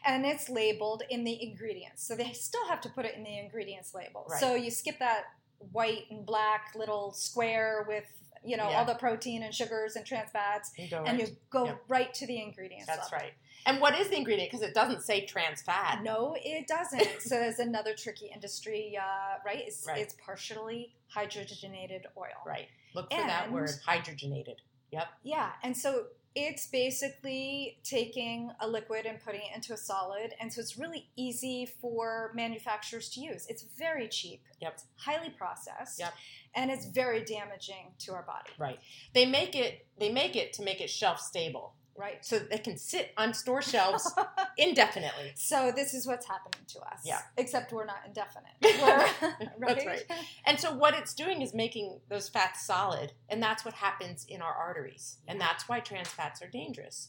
And 0.04 0.24
it's 0.26 0.48
labeled 0.48 1.02
in 1.10 1.24
the 1.24 1.42
ingredients. 1.42 2.06
So 2.06 2.14
they 2.16 2.32
still 2.32 2.66
have 2.68 2.80
to 2.82 2.88
put 2.88 3.04
it 3.04 3.14
in 3.14 3.24
the 3.24 3.38
ingredients 3.38 3.94
label. 3.94 4.26
Right. 4.28 4.40
So 4.40 4.54
you 4.54 4.70
skip 4.70 4.98
that 4.98 5.24
white 5.70 6.04
and 6.10 6.26
black 6.26 6.74
little 6.74 7.12
square 7.12 7.84
with, 7.88 8.04
you 8.44 8.56
know, 8.56 8.68
Yeah. 8.70 8.78
all 8.80 8.84
the 8.84 8.94
protein 8.96 9.42
and 9.44 9.54
sugars 9.54 9.94
and 9.96 10.04
trans 10.04 10.30
fats. 10.30 10.72
And, 10.78 10.90
go 10.90 11.04
And 11.04 11.20
you 11.20 11.36
go 11.50 11.66
Yep. 11.66 11.82
right 11.88 12.14
to 12.14 12.26
the 12.26 12.40
ingredients. 12.40 12.86
That's 12.86 13.10
level. 13.12 13.26
right. 13.26 13.34
And 13.64 13.80
what 13.80 13.96
is 13.96 14.08
the 14.08 14.16
ingredient? 14.16 14.50
Because 14.50 14.66
it 14.66 14.74
doesn't 14.74 15.02
say 15.02 15.24
trans 15.24 15.62
fat. 15.62 16.02
No, 16.02 16.36
it 16.42 16.66
doesn't. 16.66 17.06
so 17.22 17.38
there's 17.38 17.60
another 17.60 17.94
tricky 17.94 18.26
industry, 18.26 18.98
uh, 19.00 19.38
right? 19.46 19.60
It's, 19.64 19.86
Right. 19.86 19.98
it's 19.98 20.14
partially 20.14 20.92
hydrogenated 21.14 22.06
oil. 22.16 22.26
Right. 22.44 22.68
Look 22.94 23.12
for 23.12 23.18
that 23.20 23.52
word, 23.52 23.70
hydrogenated. 23.86 24.56
Yep. 24.90 25.08
Yeah, 25.22 25.52
and 25.62 25.76
so 25.76 26.06
it's 26.34 26.66
basically 26.66 27.78
taking 27.84 28.50
a 28.60 28.68
liquid 28.68 29.06
and 29.06 29.22
putting 29.22 29.42
it 29.42 29.54
into 29.54 29.72
a 29.72 29.76
solid, 29.76 30.34
and 30.40 30.52
so 30.52 30.60
it's 30.60 30.78
really 30.78 31.08
easy 31.16 31.66
for 31.80 32.32
manufacturers 32.34 33.08
to 33.10 33.20
use. 33.20 33.46
It's 33.48 33.62
very 33.78 34.08
cheap. 34.08 34.42
Yep. 34.60 34.72
It's 34.74 34.84
highly 34.96 35.30
processed. 35.30 36.00
Yep. 36.00 36.14
And 36.54 36.70
it's 36.70 36.86
very 36.86 37.24
damaging 37.24 37.92
to 38.00 38.12
our 38.12 38.22
body. 38.22 38.50
Right. 38.58 38.78
They 39.14 39.26
make 39.26 39.54
it 39.54 39.86
they 39.98 40.10
make 40.10 40.36
it 40.36 40.52
to 40.54 40.62
make 40.62 40.80
it 40.80 40.90
shelf 40.90 41.20
stable. 41.20 41.74
Right. 41.96 42.24
so 42.24 42.38
they 42.38 42.58
can 42.58 42.76
sit 42.78 43.12
on 43.16 43.34
store 43.34 43.62
shelves 43.62 44.10
indefinitely. 44.58 45.32
so 45.34 45.72
this 45.74 45.94
is 45.94 46.06
what's 46.06 46.26
happening 46.26 46.64
to 46.68 46.80
us. 46.80 47.00
Yeah. 47.04 47.20
Except 47.36 47.72
we're 47.72 47.84
not 47.84 47.98
indefinite. 48.06 48.52
We're, 48.62 49.66
That's 49.68 49.86
right. 49.86 50.04
And 50.46 50.58
so 50.58 50.74
what 50.74 50.94
it's 50.94 51.14
doing 51.14 51.42
is 51.42 51.52
making 51.54 52.00
those 52.08 52.28
fats 52.28 52.64
solid, 52.66 53.12
and 53.28 53.42
that's 53.42 53.64
what 53.64 53.74
happens 53.74 54.24
in 54.28 54.40
our 54.42 54.52
arteries. 54.52 55.18
And 55.28 55.40
that's 55.40 55.68
why 55.68 55.80
trans 55.80 56.08
fats 56.08 56.42
are 56.42 56.48
dangerous 56.48 57.08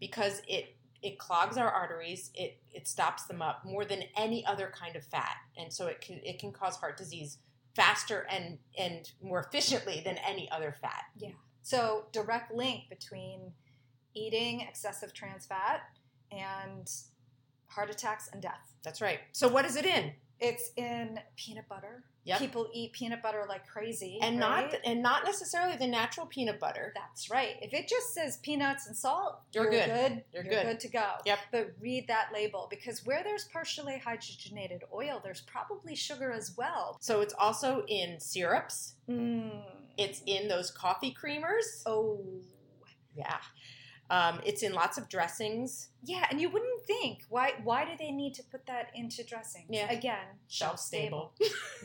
because 0.00 0.42
it 0.48 0.76
it 1.02 1.18
clogs 1.18 1.56
our 1.58 1.70
arteries, 1.70 2.30
it 2.34 2.58
it 2.72 2.88
stops 2.88 3.24
them 3.24 3.40
up 3.42 3.62
more 3.64 3.84
than 3.84 4.04
any 4.16 4.44
other 4.46 4.72
kind 4.78 4.96
of 4.96 5.04
fat. 5.04 5.36
And 5.56 5.72
so 5.72 5.86
it 5.86 6.00
can 6.00 6.20
it 6.24 6.38
can 6.38 6.52
cause 6.52 6.76
heart 6.76 6.96
disease 6.96 7.38
faster 7.76 8.26
and 8.30 8.58
and 8.78 9.10
more 9.22 9.40
efficiently 9.40 10.02
than 10.04 10.16
any 10.18 10.50
other 10.50 10.74
fat. 10.80 11.04
Yeah. 11.16 11.30
So 11.62 12.06
direct 12.12 12.52
link 12.52 12.84
between 12.90 13.52
eating 14.14 14.60
excessive 14.60 15.12
trans 15.12 15.46
fat 15.46 15.82
and 16.30 16.90
heart 17.66 17.90
attacks 17.90 18.28
and 18.32 18.40
death. 18.40 18.74
That's 18.82 19.00
right. 19.00 19.20
So 19.32 19.48
what 19.48 19.64
is 19.64 19.76
it 19.76 19.86
in? 19.86 20.12
It's 20.40 20.70
in 20.76 21.20
peanut 21.36 21.68
butter. 21.68 22.04
Yep. 22.24 22.38
People 22.38 22.68
eat 22.72 22.92
peanut 22.92 23.22
butter 23.22 23.44
like 23.48 23.66
crazy. 23.66 24.18
And 24.22 24.40
right? 24.40 24.70
not 24.72 24.80
and 24.84 25.02
not 25.02 25.24
necessarily 25.24 25.76
the 25.76 25.86
natural 25.86 26.26
peanut 26.26 26.58
butter. 26.58 26.92
That's 26.94 27.30
right. 27.30 27.56
If 27.60 27.74
it 27.74 27.86
just 27.86 28.14
says 28.14 28.38
peanuts 28.38 28.86
and 28.86 28.96
salt, 28.96 29.40
You're 29.52 29.70
good. 29.70 29.86
You're, 30.32 30.42
good. 30.42 30.52
You're 30.52 30.64
good. 30.64 30.80
to 30.80 30.88
go. 30.88 31.04
Yep. 31.26 31.38
But 31.52 31.72
read 31.80 32.08
that 32.08 32.28
label 32.32 32.66
because 32.70 33.04
where 33.04 33.22
there's 33.22 33.44
partially 33.44 34.02
hydrogenated 34.04 34.80
oil, 34.92 35.20
there's 35.22 35.42
probably 35.42 35.94
sugar 35.94 36.32
as 36.32 36.54
well. 36.56 36.96
So 37.00 37.20
it's 37.20 37.34
also 37.38 37.84
in 37.88 38.18
syrups. 38.18 38.94
Mm. 39.08 39.62
It's 39.98 40.22
in 40.26 40.48
those 40.48 40.70
coffee 40.70 41.14
creamers. 41.14 41.82
Oh. 41.84 42.20
Yeah. 43.14 43.36
Um, 44.10 44.40
it's 44.44 44.62
in 44.62 44.72
lots 44.74 44.98
of 44.98 45.08
dressings. 45.08 45.88
Yeah, 46.02 46.26
and 46.30 46.40
you 46.40 46.50
wouldn't 46.50 46.84
think 46.84 47.24
why 47.30 47.54
why 47.62 47.84
do 47.84 47.92
they 47.98 48.10
need 48.10 48.34
to 48.34 48.42
put 48.42 48.66
that 48.66 48.90
into 48.94 49.24
dressing? 49.24 49.64
Yeah. 49.70 49.90
Again, 49.90 50.26
Shelf 50.48 50.78
stable. 50.78 51.32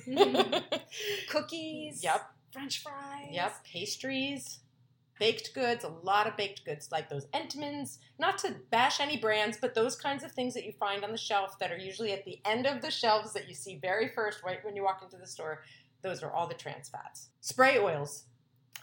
Cookies. 1.30 2.04
yep. 2.04 2.30
French 2.52 2.82
fries. 2.84 3.30
Yep. 3.32 3.64
Pastries. 3.64 4.60
Baked 5.20 5.54
goods, 5.54 5.84
a 5.84 5.90
lot 5.90 6.28
of 6.28 6.38
baked 6.38 6.64
goods 6.64 6.90
like 6.94 7.10
those 7.10 7.26
Entenmann's. 7.28 8.00
Not 8.20 8.38
to 8.40 8.56
bash 8.72 9.02
any 9.02 9.18
brands, 9.18 9.58
but 9.60 9.74
those 9.76 9.96
kinds 9.98 10.24
of 10.24 10.32
things 10.32 10.54
that 10.54 10.66
you 10.66 10.72
find 10.72 11.04
on 11.04 11.12
the 11.12 11.18
shelf 11.18 11.60
that 11.60 11.72
are 11.74 11.78
usually 11.78 12.14
at 12.14 12.24
the 12.24 12.40
end 12.46 12.66
of 12.66 12.82
the 12.82 12.90
shelves 12.90 13.34
that 13.34 13.50
you 13.50 13.54
see 13.54 13.78
very 13.82 14.08
first, 14.08 14.44
right 14.44 14.64
when 14.64 14.78
you 14.78 14.84
walk 14.84 15.02
into 15.04 15.18
the 15.18 15.28
store. 15.28 15.64
Those 16.02 16.24
are 16.24 16.32
all 16.32 16.48
the 16.48 16.54
trans 16.54 16.88
fats. 16.88 17.30
Spray 17.42 17.78
oils. 17.78 18.24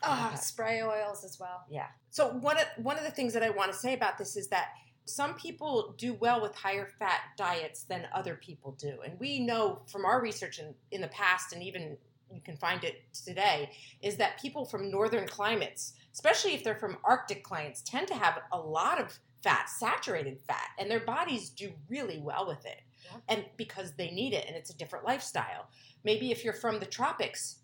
Ah, 0.03 0.35
spray 0.35 0.83
oils 0.83 1.25
as 1.25 1.39
well. 1.39 1.65
Yeah. 1.69 1.87
So 2.11 2.29
one 2.29 2.59
of 2.59 2.65
one 2.77 2.97
of 2.99 3.05
the 3.05 3.11
things 3.11 3.33
that 3.35 3.43
I 3.43 3.51
want 3.51 3.73
to 3.73 3.79
say 3.79 3.95
about 3.95 4.19
this 4.19 4.37
is 4.37 4.49
that 4.49 4.69
some 5.05 5.35
people 5.35 5.95
do 5.99 6.15
well 6.15 6.43
with 6.43 6.55
higher 6.55 6.89
fat 6.99 7.21
diets 7.37 7.85
than 7.85 8.09
other 8.13 8.35
people 8.35 8.73
do, 8.73 8.99
and 9.05 9.19
we 9.21 9.39
know 9.39 9.83
from 9.87 10.05
our 10.05 10.21
research 10.21 10.59
in, 10.59 10.75
in 10.91 11.01
the 11.01 11.09
past, 11.09 11.53
and 11.53 11.63
even 11.63 11.97
you 12.33 12.41
can 12.41 12.57
find 12.57 12.83
it 12.83 13.03
today, 13.25 13.71
is 14.03 14.17
that 14.17 14.41
people 14.41 14.65
from 14.65 14.91
northern 14.91 15.29
climates, 15.29 15.93
especially 16.13 16.55
if 16.55 16.65
they're 16.65 16.75
from 16.75 16.99
Arctic 17.05 17.45
climates, 17.45 17.83
tend 17.83 18.09
to 18.09 18.15
have 18.15 18.41
a 18.51 18.59
lot 18.59 19.01
of 19.01 19.17
fat, 19.45 19.69
saturated 19.69 20.41
fat, 20.41 20.71
and 20.79 20.91
their 20.91 20.99
bodies 21.01 21.51
do 21.51 21.71
really 21.89 22.19
well 22.19 22.49
with 22.49 22.67
it, 22.67 22.81
Yeah. 23.05 23.19
and 23.29 23.45
because 23.57 23.93
they 23.93 24.11
need 24.11 24.33
it, 24.33 24.45
and 24.49 24.57
it's 24.57 24.71
a 24.71 24.77
different 24.77 25.05
lifestyle. 25.05 25.69
Maybe 26.03 26.33
if 26.33 26.43
you're 26.43 26.53
from 26.53 26.81
the 26.81 26.87
tropics, 26.87 27.59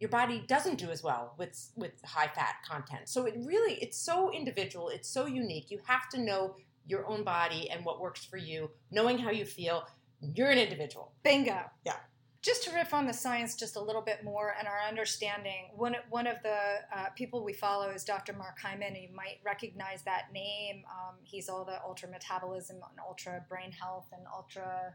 your 0.00 0.08
body 0.08 0.42
doesn't 0.48 0.78
do 0.78 0.90
as 0.90 1.02
well 1.02 1.34
with 1.38 1.70
with 1.76 1.92
high 2.04 2.28
fat 2.34 2.56
content. 2.66 3.08
So 3.08 3.26
it 3.26 3.34
really 3.38 3.74
it's 3.74 3.98
so 3.98 4.32
individual, 4.32 4.88
it's 4.88 5.08
so 5.08 5.26
unique. 5.26 5.70
You 5.70 5.78
have 5.86 6.08
to 6.10 6.20
know 6.20 6.56
your 6.86 7.06
own 7.06 7.22
body 7.22 7.70
and 7.70 7.84
what 7.84 8.00
works 8.00 8.24
for 8.24 8.38
you, 8.38 8.70
knowing 8.90 9.18
how 9.18 9.30
you 9.30 9.44
feel. 9.44 9.86
You're 10.34 10.50
an 10.50 10.58
individual. 10.58 11.12
Bingo. 11.22 11.60
Yeah. 11.84 11.96
Just 12.42 12.64
to 12.64 12.72
riff 12.72 12.94
on 12.94 13.06
the 13.06 13.12
science 13.12 13.54
just 13.54 13.76
a 13.76 13.80
little 13.80 14.00
bit 14.00 14.24
more 14.24 14.54
and 14.58 14.66
our 14.66 14.80
understanding, 14.88 15.68
one, 15.76 15.94
one 16.08 16.26
of 16.26 16.36
the 16.42 16.56
uh, 16.94 17.10
people 17.14 17.44
we 17.44 17.52
follow 17.52 17.90
is 17.90 18.02
Dr. 18.02 18.32
Mark 18.32 18.58
Hyman. 18.58 18.96
You 18.96 19.14
might 19.14 19.40
recognize 19.44 20.02
that 20.04 20.32
name. 20.32 20.82
Um, 20.90 21.16
he's 21.22 21.50
all 21.50 21.66
the 21.66 21.78
ultra 21.84 22.08
metabolism 22.08 22.76
and 22.76 22.98
ultra 23.06 23.44
brain 23.46 23.72
health 23.72 24.06
and 24.12 24.22
ultra 24.34 24.94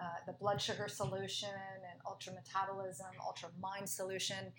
uh, 0.00 0.04
the 0.26 0.32
blood 0.32 0.60
sugar 0.60 0.88
solution 0.88 1.50
and 1.50 2.00
ultra 2.06 2.32
metabolism, 2.32 3.06
ultra 3.24 3.48
mind 3.60 3.88
solution. 3.88 4.52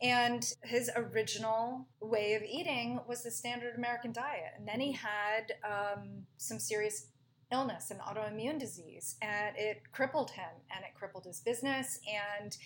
And 0.00 0.44
his 0.62 0.90
original 0.94 1.86
way 2.00 2.34
of 2.34 2.42
eating 2.42 3.00
was 3.08 3.22
the 3.22 3.30
standard 3.30 3.76
American 3.76 4.12
diet. 4.12 4.52
And 4.56 4.68
then 4.68 4.80
he 4.80 4.92
had 4.92 5.54
um, 5.64 6.26
some 6.36 6.58
serious 6.58 7.08
illness 7.52 7.90
and 7.90 8.00
autoimmune 8.00 8.58
disease, 8.58 9.16
and 9.22 9.56
it 9.56 9.82
crippled 9.92 10.30
him 10.30 10.50
and 10.74 10.84
it 10.84 10.94
crippled 10.94 11.24
his 11.24 11.40
business. 11.40 12.00
And 12.40 12.56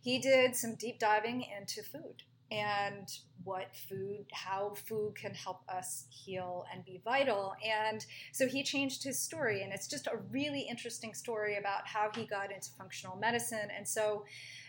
he 0.00 0.18
did 0.18 0.54
some 0.56 0.74
deep 0.74 0.98
diving 0.98 1.44
into 1.58 1.82
food 1.82 2.22
and 2.50 3.08
what 3.44 3.74
food, 3.88 4.26
how 4.32 4.74
food 4.86 5.14
can 5.14 5.34
help 5.34 5.60
us 5.68 6.06
heal 6.10 6.64
and 6.72 6.84
be 6.84 7.00
vital. 7.04 7.54
And 7.64 8.04
so 8.32 8.46
he 8.46 8.62
changed 8.62 9.04
his 9.04 9.18
story, 9.18 9.62
and 9.62 9.72
it's 9.72 9.86
just 9.86 10.06
a 10.06 10.18
really 10.30 10.60
interesting 10.60 11.14
story 11.14 11.56
about 11.56 11.86
how 11.86 12.10
he 12.14 12.24
got 12.24 12.52
into 12.52 12.70
functional 12.78 13.16
medicine. 13.16 13.68
And 13.76 13.86
so 13.86 14.24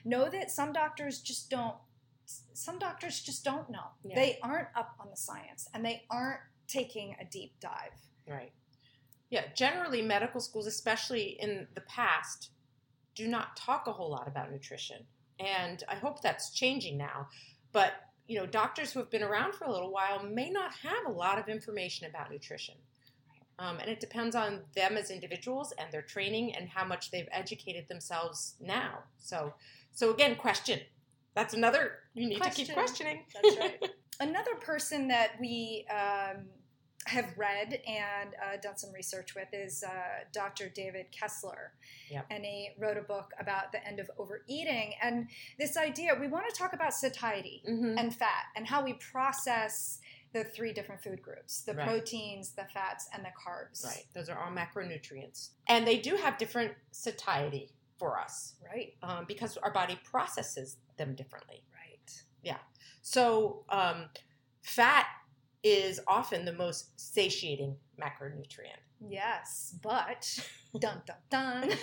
know 0.05 0.29
that 0.29 0.51
some 0.51 0.73
doctors 0.73 1.21
just 1.21 1.49
don't. 1.49 1.75
Some 2.53 2.77
doctors 2.77 3.21
just 3.21 3.43
don't 3.43 3.69
know. 3.71 3.87
Yeah. 4.03 4.15
They 4.15 4.39
aren't 4.43 4.67
up 4.75 4.95
on 4.99 5.09
the 5.09 5.17
science 5.17 5.67
and 5.73 5.83
they 5.83 6.03
aren't 6.11 6.41
taking 6.67 7.15
a 7.19 7.25
deep 7.25 7.53
dive. 7.59 7.97
Right. 8.27 8.51
Yeah, 9.31 9.45
generally 9.55 10.03
medical 10.03 10.39
schools, 10.39 10.67
especially 10.67 11.37
in 11.39 11.67
the 11.73 11.81
past, 11.81 12.51
do 13.15 13.27
not 13.27 13.55
talk 13.55 13.87
a 13.87 13.91
whole 13.91 14.11
lot 14.11 14.27
about 14.27 14.51
nutrition. 14.51 15.05
And 15.39 15.83
I 15.89 15.95
hope 15.95 16.21
that's 16.21 16.51
changing 16.51 16.97
now. 16.97 17.27
But, 17.71 17.93
you 18.27 18.39
know, 18.39 18.45
doctors 18.45 18.91
who 18.91 18.99
have 18.99 19.09
been 19.09 19.23
around 19.23 19.53
for 19.53 19.65
a 19.65 19.71
little 19.71 19.91
while 19.91 20.23
may 20.23 20.49
not 20.49 20.73
have 20.75 21.05
a 21.07 21.11
lot 21.11 21.39
of 21.39 21.47
information 21.47 22.07
about 22.07 22.31
nutrition. 22.31 22.75
Um, 23.59 23.77
and 23.79 23.89
it 23.89 23.99
depends 23.99 24.35
on 24.35 24.61
them 24.73 24.95
as 24.95 25.11
individuals 25.11 25.73
and 25.77 25.91
their 25.91 26.01
training 26.01 26.55
and 26.55 26.69
how 26.69 26.85
much 26.85 27.11
they've 27.11 27.27
educated 27.31 27.87
themselves 27.89 28.55
now. 28.61 28.99
So, 29.17 29.53
so 29.91 30.11
again, 30.11 30.35
question. 30.37 30.79
That's 31.35 31.53
another. 31.53 31.99
You 32.13 32.27
need 32.27 32.41
to 32.41 32.49
keep 32.49 32.71
questioning. 32.73 33.25
That's 33.33 33.57
right. 33.57 33.89
Another 34.21 34.55
person 34.55 35.07
that 35.09 35.31
we 35.39 35.85
um, 35.89 36.45
have 37.05 37.33
read 37.37 37.81
and 37.87 38.35
uh, 38.43 38.57
done 38.61 38.77
some 38.77 38.91
research 38.93 39.33
with 39.35 39.47
is 39.53 39.83
uh, 39.83 39.89
Dr. 40.33 40.69
David 40.69 41.07
Kessler. 41.11 41.71
Yep. 42.11 42.25
And 42.29 42.43
he 42.45 42.69
wrote 42.77 42.97
a 42.97 43.01
book 43.01 43.31
about 43.39 43.71
the 43.71 43.85
end 43.87 43.99
of 43.99 44.11
overeating. 44.17 44.93
And 45.01 45.27
this 45.57 45.77
idea, 45.77 46.15
we 46.19 46.27
want 46.27 46.45
to 46.49 46.55
talk 46.55 46.73
about 46.73 46.93
satiety 46.93 47.63
hmm 47.65 47.95
and 47.97 48.13
fat 48.15 48.45
and 48.55 48.67
how 48.67 48.83
we 48.83 48.93
process 48.93 49.99
the 50.33 50.43
three 50.43 50.73
different 50.73 51.01
food 51.01 51.21
groups 51.21 51.61
the 51.61 51.73
Right. 51.73 51.87
proteins, 51.87 52.51
the 52.51 52.65
fats, 52.65 53.07
and 53.13 53.23
the 53.25 53.29
carbs. 53.29 53.83
Right. 53.85 54.05
Those 54.13 54.29
are 54.29 54.37
all 54.37 54.51
macronutrients. 54.51 55.49
And 55.67 55.87
they 55.87 55.97
do 55.97 56.15
have 56.17 56.37
different 56.37 56.73
satiety 56.91 57.71
for 57.97 58.19
us 58.19 58.55
Right. 58.63 58.93
um, 59.01 59.25
because 59.27 59.57
our 59.57 59.71
body 59.71 59.99
processes 60.03 60.77
them 60.97 61.15
differently. 61.15 61.63
Right. 61.73 62.23
Yeah. 62.43 62.57
So, 63.01 63.63
um, 63.69 64.09
fat 64.61 65.07
is 65.63 65.99
often 66.07 66.45
the 66.45 66.53
most 66.53 66.99
satiating 66.99 67.75
macronutrient. 68.01 68.79
Yes, 69.07 69.75
but 69.81 70.39
dun 70.79 71.01
dun 71.05 71.17
dun. 71.29 71.69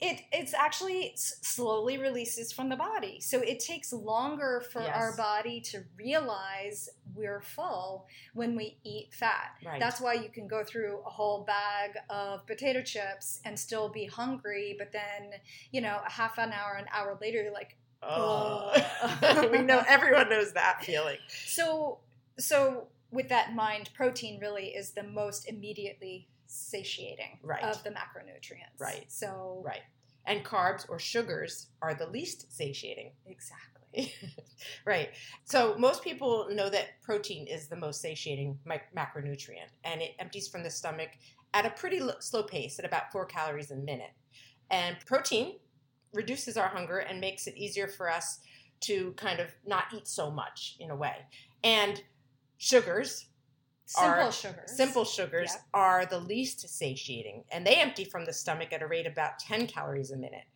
it 0.00 0.20
it's 0.32 0.52
actually 0.52 1.12
s- 1.12 1.36
slowly 1.42 1.96
releases 1.98 2.52
from 2.52 2.68
the 2.68 2.76
body, 2.76 3.20
so 3.20 3.40
it 3.40 3.60
takes 3.60 3.92
longer 3.92 4.62
for 4.72 4.82
Yes. 4.82 4.94
our 4.96 5.16
body 5.16 5.60
to 5.60 5.84
realize 5.96 6.88
we're 7.14 7.40
full 7.40 8.06
when 8.34 8.56
we 8.56 8.78
eat 8.84 9.14
fat. 9.14 9.52
Right. 9.64 9.78
That's 9.80 10.00
why 10.00 10.14
you 10.14 10.28
can 10.30 10.48
go 10.48 10.64
through 10.64 10.98
a 11.06 11.10
whole 11.10 11.44
bag 11.44 11.92
of 12.10 12.46
potato 12.46 12.82
chips 12.82 13.40
and 13.44 13.58
still 13.58 13.88
be 13.88 14.04
hungry, 14.06 14.74
but 14.78 14.90
then 14.92 15.30
you 15.70 15.80
know 15.80 16.00
a 16.06 16.10
half 16.10 16.38
an 16.38 16.52
hour, 16.52 16.74
an 16.74 16.86
hour 16.92 17.16
later, 17.20 17.42
you're 17.42 17.52
like. 17.52 17.76
Oh. 18.08 19.48
we 19.52 19.58
know 19.58 19.82
everyone 19.88 20.28
knows 20.28 20.52
that 20.52 20.84
feeling. 20.84 21.18
So, 21.28 21.98
so 22.38 22.88
with 23.10 23.28
that 23.28 23.50
in 23.50 23.56
mind, 23.56 23.90
protein 23.94 24.40
really 24.40 24.66
is 24.68 24.90
the 24.92 25.02
most 25.02 25.48
immediately 25.48 26.28
satiating 26.46 27.38
Right. 27.42 27.62
of 27.62 27.82
the 27.84 27.90
macronutrients. 27.90 28.78
Right. 28.80 29.04
So, 29.08 29.62
Right. 29.64 29.82
And 30.26 30.42
carbs 30.44 30.88
or 30.88 30.98
sugars 30.98 31.66
are 31.82 31.94
the 31.94 32.06
least 32.06 32.50
satiating. 32.56 33.12
exactly. 33.26 34.12
right. 34.86 35.10
So 35.44 35.76
most 35.78 36.02
people 36.02 36.48
know 36.50 36.68
that 36.70 37.00
protein 37.02 37.46
is 37.46 37.68
the 37.68 37.76
most 37.76 38.00
satiating 38.00 38.58
mic- 38.64 38.92
macronutrient, 38.96 39.68
and 39.84 40.00
it 40.02 40.12
empties 40.18 40.48
from 40.48 40.62
the 40.62 40.70
stomach 40.70 41.10
at 41.52 41.66
a 41.66 41.70
pretty 41.70 42.00
lo- 42.00 42.14
slow 42.20 42.42
pace, 42.42 42.78
at 42.78 42.84
about 42.84 43.12
four 43.12 43.24
calories 43.26 43.70
a 43.70 43.76
minute. 43.76 44.10
And 44.70 44.96
protein 45.06 45.56
reduces 46.14 46.56
our 46.56 46.68
hunger 46.68 46.98
and 46.98 47.20
makes 47.20 47.46
it 47.46 47.56
easier 47.56 47.86
for 47.88 48.10
us 48.10 48.40
to 48.80 49.12
kind 49.16 49.40
of 49.40 49.48
not 49.66 49.84
eat 49.94 50.06
so 50.06 50.30
much 50.30 50.76
in 50.80 50.90
a 50.90 50.96
way. 50.96 51.16
And 51.62 52.02
sugars, 52.58 53.26
Simple 53.86 54.10
Are 54.10 54.32
sugars. 54.32 54.74
simple 54.74 55.04
sugars, 55.04 55.50
Yep. 55.52 55.62
are 55.74 56.06
the 56.06 56.18
least 56.18 56.66
satiating, 56.70 57.44
and 57.52 57.66
they 57.66 57.74
empty 57.76 58.06
from 58.06 58.24
the 58.24 58.32
stomach 58.32 58.72
at 58.72 58.80
a 58.80 58.86
rate 58.86 59.04
of 59.06 59.12
about 59.12 59.38
10 59.38 59.66
calories 59.66 60.10
a 60.10 60.16
minute. 60.16 60.46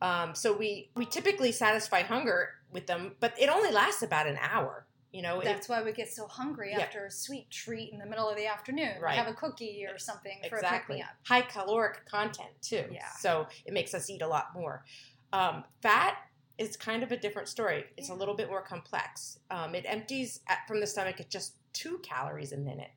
Um, 0.00 0.34
so 0.34 0.52
we 0.52 0.90
we 0.96 1.06
typically 1.06 1.52
satisfy 1.52 2.02
hunger 2.02 2.54
with 2.72 2.88
them, 2.88 3.14
but 3.20 3.40
it 3.40 3.48
only 3.48 3.70
lasts 3.70 4.02
about 4.02 4.26
an 4.26 4.36
hour. 4.40 4.84
You 5.12 5.20
know, 5.22 5.40
it- 5.40 5.44
That's 5.44 5.68
why 5.68 5.82
we 5.82 5.92
get 5.92 6.10
so 6.12 6.26
hungry 6.26 6.70
Yeah. 6.72 6.80
after 6.80 7.04
a 7.04 7.10
sweet 7.10 7.50
treat 7.50 7.92
in 7.92 7.98
the 7.98 8.06
middle 8.06 8.28
of 8.28 8.36
the 8.36 8.46
afternoon. 8.46 9.00
Right. 9.00 9.14
Have 9.14 9.28
a 9.28 9.34
cookie 9.34 9.86
or 9.86 9.98
something 9.98 10.40
for 10.48 10.56
a 10.56 10.62
pick 10.68 10.88
me 10.88 11.02
up. 11.02 11.10
high 11.26 11.42
caloric 11.42 12.06
content 12.06 12.50
too. 12.62 12.88
Yeah. 12.90 13.08
So 13.18 13.46
it 13.66 13.72
makes 13.74 13.92
us 13.94 14.08
eat 14.08 14.22
a 14.22 14.26
lot 14.26 14.54
more. 14.54 14.84
Um, 15.32 15.64
fat 15.82 16.16
is 16.58 16.76
kind 16.76 17.02
of 17.02 17.12
a 17.12 17.16
different 17.16 17.48
story. 17.48 17.84
It's 17.96 18.08
a 18.08 18.14
little 18.14 18.34
bit 18.34 18.48
more 18.48 18.62
complex. 18.62 19.38
Um, 19.50 19.74
it 19.74 19.84
empties 19.86 20.40
at, 20.48 20.66
from 20.66 20.80
the 20.80 20.86
stomach 20.86 21.20
at 21.20 21.28
just 21.30 21.56
two 21.74 21.98
calories 21.98 22.52
a 22.52 22.56
minute, 22.58 22.90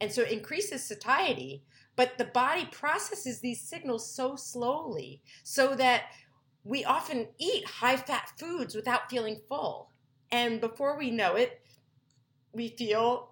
and 0.00 0.10
so 0.12 0.22
it 0.22 0.30
increases 0.32 0.82
satiety. 0.84 1.62
But 1.96 2.16
the 2.18 2.24
body 2.26 2.66
processes 2.66 3.40
these 3.40 3.60
signals 3.60 4.10
so 4.10 4.36
slowly, 4.36 5.22
so 5.42 5.74
that 5.74 6.04
we 6.64 6.84
often 6.84 7.28
eat 7.38 7.66
high 7.66 7.96
fat 7.96 8.30
foods 8.38 8.74
without 8.74 9.10
feeling 9.10 9.40
full, 9.48 9.89
and 10.32 10.60
before 10.60 10.96
we 10.98 11.10
know 11.10 11.34
it, 11.36 11.60
we 12.52 12.68
feel 12.68 13.30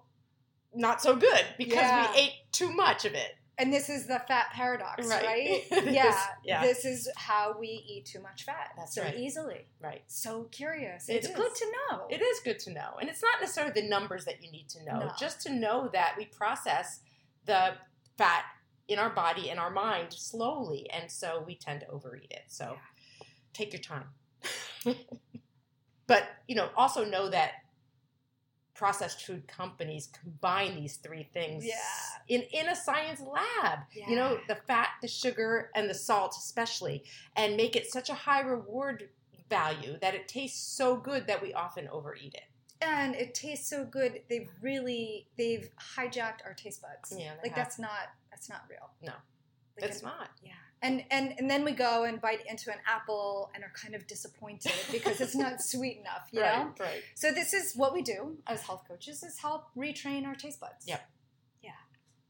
not 0.73 1.01
so 1.01 1.15
good 1.15 1.45
because 1.57 1.75
Yeah. 1.77 2.11
we 2.11 2.17
ate 2.19 2.33
too 2.51 2.71
much 2.71 3.05
of 3.05 3.13
it. 3.13 3.35
And 3.57 3.73
this 3.73 3.89
is 3.89 4.07
the 4.07 4.19
fat 4.25 4.51
paradox, 4.53 5.05
Right. 5.05 5.25
right? 5.25 5.85
Yeah. 5.91 6.09
is, 6.09 6.15
yeah. 6.45 6.61
This 6.61 6.85
is 6.85 7.09
how 7.17 7.57
we 7.59 7.67
eat 7.67 8.05
too 8.05 8.21
much 8.21 8.45
fat 8.45 8.71
That's 8.77 8.95
so 8.95 9.01
right. 9.03 9.17
easily. 9.17 9.65
Right. 9.81 10.03
So 10.07 10.43
curious. 10.45 11.09
It 11.09 11.15
it's 11.15 11.27
good 11.27 11.53
to 11.53 11.65
know. 11.91 12.07
It 12.09 12.21
is 12.21 12.39
good 12.39 12.59
to 12.59 12.71
know. 12.71 12.95
And 13.01 13.09
it's 13.09 13.21
not 13.21 13.41
necessarily 13.41 13.73
the 13.81 13.87
numbers 13.89 14.23
that 14.25 14.41
you 14.41 14.49
need 14.49 14.69
to 14.69 14.83
know, 14.85 14.99
No. 14.99 15.11
just 15.19 15.41
to 15.41 15.49
know 15.51 15.89
that 15.91 16.15
we 16.17 16.25
process 16.25 17.01
the 17.45 17.73
fat 18.17 18.45
in 18.87 18.97
our 18.97 19.09
body 19.09 19.49
and 19.49 19.59
our 19.59 19.69
mind 19.71 20.13
slowly. 20.13 20.89
And 20.91 21.11
so 21.11 21.43
we 21.45 21.55
tend 21.55 21.81
to 21.81 21.87
overeat 21.89 22.31
it. 22.31 22.43
So 22.47 22.77
take 23.51 23.73
your 23.73 23.81
time. 23.81 24.05
but, 26.09 26.27
you 26.47 26.55
know, 26.55 26.69
also 26.75 27.05
know 27.05 27.29
that 27.29 27.51
processed 28.73 29.25
food 29.25 29.45
companies 29.47 30.07
combine 30.21 30.75
these 30.75 30.95
three 30.97 31.23
things 31.33 31.65
Yeah. 31.65 31.75
in, 32.29 32.41
in 32.53 32.69
a 32.69 32.75
science 32.75 33.19
lab. 33.21 33.79
You 33.93 34.15
know, 34.15 34.39
the 34.47 34.55
fat, 34.55 34.89
the 35.01 35.07
sugar, 35.07 35.69
and 35.75 35.89
the 35.89 35.93
salt, 35.93 36.35
especially, 36.37 37.03
and 37.35 37.57
make 37.57 37.75
it 37.75 37.91
such 37.91 38.09
a 38.09 38.13
high 38.13 38.41
reward 38.41 39.09
value 39.49 39.97
that 40.01 40.13
it 40.15 40.27
tastes 40.27 40.61
so 40.77 40.95
good 40.95 41.27
that 41.27 41.41
we 41.41 41.53
often 41.53 41.87
overeat 41.89 42.33
it. 42.35 42.43
and 42.81 43.15
it 43.15 43.33
tastes 43.33 43.69
so 43.69 43.83
good. 43.83 44.21
They've 44.29 44.49
really 44.61 45.27
they've 45.37 45.69
hijacked 45.97 46.45
our 46.45 46.53
taste 46.53 46.81
buds. 46.81 47.13
Yeah, 47.17 47.33
like 47.43 47.47
have. 47.47 47.55
that's 47.55 47.79
not 47.79 48.13
that's 48.31 48.47
not 48.47 48.61
real. 48.69 48.89
No, 49.01 49.11
Like, 49.81 49.89
It's 49.91 50.01
not. 50.01 50.29
Yeah, 50.41 50.53
and 50.81 51.03
and 51.11 51.33
and 51.37 51.49
then 51.49 51.63
we 51.65 51.71
go 51.71 52.03
and 52.03 52.21
bite 52.21 52.41
into 52.49 52.71
an 52.71 52.77
apple 52.87 53.51
and 53.53 53.63
are 53.63 53.71
kind 53.75 53.95
of 53.95 54.07
disappointed 54.07 54.71
because 54.91 55.19
it's 55.21 55.35
not 55.35 55.61
sweet 55.61 55.97
enough. 55.99 56.27
You 56.31 56.39
know. 56.41 56.71
right. 56.79 57.01
So 57.15 57.31
this 57.31 57.53
is 57.53 57.73
what 57.75 57.93
we 57.93 58.01
do 58.01 58.37
as 58.47 58.61
health 58.61 58.83
coaches: 58.87 59.23
is 59.23 59.39
help 59.39 59.65
retrain 59.75 60.25
our 60.25 60.35
taste 60.35 60.59
buds. 60.59 60.87
Yep. 60.87 61.01
Yeah. 61.61 61.71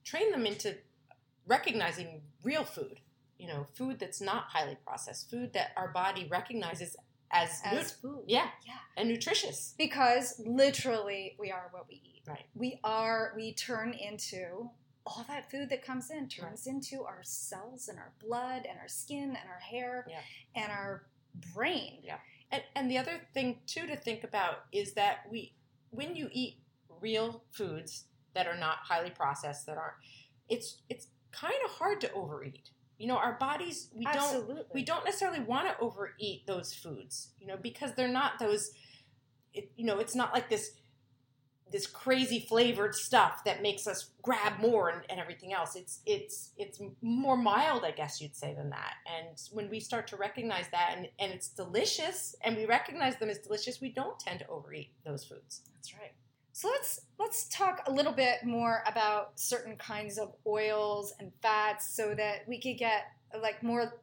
Train 0.03 0.31
them 0.31 0.45
into 0.45 0.77
recognizing 1.45 2.21
real 2.43 2.63
food. 2.63 2.99
You 3.37 3.47
know, 3.47 3.65
food 3.73 3.99
that's 3.99 4.19
not 4.19 4.45
highly 4.49 4.75
processed, 4.85 5.29
food 5.29 5.53
that 5.53 5.71
our 5.77 5.87
body 5.89 6.27
recognizes 6.29 6.97
as, 7.31 7.61
As 7.63 7.73
nut- 7.73 7.95
food. 8.01 8.23
yeah, 8.27 8.47
Yeah. 8.67 8.73
and 8.97 9.07
nutritious. 9.07 9.75
Because 9.77 10.41
literally, 10.45 11.35
we 11.39 11.49
are 11.51 11.69
what 11.71 11.87
we 11.87 12.01
eat. 12.03 12.23
Right. 12.27 12.45
We 12.53 12.79
are. 12.83 13.31
We 13.37 13.53
turn 13.53 13.93
into 13.93 14.69
all 15.05 15.25
that 15.27 15.49
food 15.49 15.69
that 15.69 15.83
comes 15.83 16.11
in 16.11 16.27
turns 16.27 16.67
into 16.67 17.03
our 17.03 17.21
cells 17.23 17.87
and 17.87 17.97
our 17.97 18.11
blood 18.19 18.65
and 18.69 18.77
our 18.79 18.87
skin 18.87 19.29
and 19.29 19.49
our 19.49 19.59
hair 19.59 20.05
Yeah. 20.09 20.19
and 20.55 20.71
our 20.71 21.07
brain. 21.53 21.99
Yeah. 22.03 22.17
And 22.51 22.63
and 22.75 22.89
the 22.91 22.97
other 22.97 23.21
thing 23.33 23.59
too 23.65 23.87
to 23.87 23.95
think 23.95 24.23
about 24.23 24.65
is 24.71 24.93
that 24.93 25.19
we 25.31 25.53
when 25.91 26.15
you 26.15 26.29
eat 26.31 26.57
real 27.01 27.43
foods 27.51 28.05
that 28.33 28.47
are 28.47 28.57
not 28.57 28.77
highly 28.83 29.09
processed 29.09 29.65
that 29.65 29.77
aren't 29.77 29.95
it's 30.49 30.77
it's 30.89 31.07
kind 31.31 31.53
of 31.65 31.71
hard 31.71 32.01
to 32.01 32.11
overeat. 32.13 32.69
You 32.97 33.07
know, 33.07 33.17
our 33.17 33.33
bodies 33.39 33.89
we 33.95 34.05
don't 34.05 34.65
we 34.73 34.83
don't 34.83 35.05
necessarily 35.05 35.39
want 35.39 35.67
to 35.67 35.79
overeat 35.79 36.45
those 36.45 36.73
foods, 36.73 37.29
you 37.39 37.47
know, 37.47 37.55
because 37.57 37.93
they're 37.93 38.07
not 38.07 38.39
those 38.39 38.71
it, 39.53 39.71
you 39.77 39.85
know, 39.85 39.99
it's 39.99 40.15
not 40.15 40.33
like 40.33 40.49
this 40.49 40.71
this 41.71 41.85
crazy 41.87 42.39
flavored 42.39 42.95
stuff 42.95 43.43
that 43.43 43.61
makes 43.61 43.87
us 43.87 44.11
grab 44.21 44.59
more 44.59 44.89
and, 44.89 45.01
and 45.09 45.19
everything 45.19 45.53
else. 45.53 45.75
It's 45.75 45.99
it's 46.05 46.51
it's 46.57 46.81
more 47.01 47.37
mild, 47.37 47.83
I 47.83 47.91
guess 47.91 48.19
you'd 48.21 48.35
say, 48.35 48.53
than 48.53 48.69
that. 48.71 48.93
And 49.05 49.37
when 49.51 49.69
we 49.69 49.79
start 49.79 50.07
to 50.07 50.17
recognize 50.17 50.65
that 50.71 50.95
and, 50.97 51.07
and 51.19 51.31
it's 51.31 51.49
delicious 51.49 52.35
and 52.43 52.55
we 52.55 52.65
recognize 52.65 53.17
them 53.17 53.29
as 53.29 53.39
delicious, 53.39 53.81
we 53.81 53.89
don't 53.89 54.19
tend 54.19 54.39
to 54.39 54.47
overeat 54.47 54.89
those 55.05 55.25
foods. 55.25 55.61
That's 55.75 55.93
right. 55.93 56.11
So 56.51 56.67
let's 56.67 57.01
let's 57.19 57.47
talk 57.49 57.83
a 57.87 57.91
little 57.91 58.11
bit 58.11 58.43
more 58.43 58.83
about 58.85 59.39
certain 59.39 59.77
kinds 59.77 60.17
of 60.17 60.33
oils 60.45 61.13
and 61.19 61.31
fats 61.41 61.95
so 61.95 62.13
that 62.15 62.39
we 62.47 62.59
could 62.59 62.77
get 62.77 63.03
like 63.41 63.61
more 63.63 63.93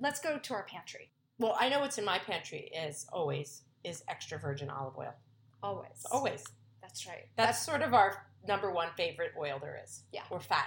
let's 0.00 0.20
go 0.20 0.38
to 0.38 0.54
our 0.54 0.64
pantry 0.64 1.10
Well, 1.38 1.56
I 1.58 1.68
know 1.68 1.80
what's 1.80 1.96
in 1.98 2.04
my 2.04 2.18
pantry 2.18 2.70
is 2.74 3.06
always 3.12 3.62
is 3.84 4.02
extra 4.08 4.38
virgin 4.38 4.70
olive 4.70 4.94
oil. 4.98 5.14
always. 5.62 6.04
Always. 6.10 6.44
That's 6.94 7.06
right. 7.08 7.26
That's 7.36 7.66
sort 7.66 7.82
of 7.82 7.92
our 7.92 8.24
number 8.46 8.70
one 8.70 8.88
favorite 8.96 9.32
oil 9.36 9.58
there 9.60 9.80
is. 9.82 10.04
Yeah. 10.12 10.22
Or 10.30 10.38
fat. 10.38 10.66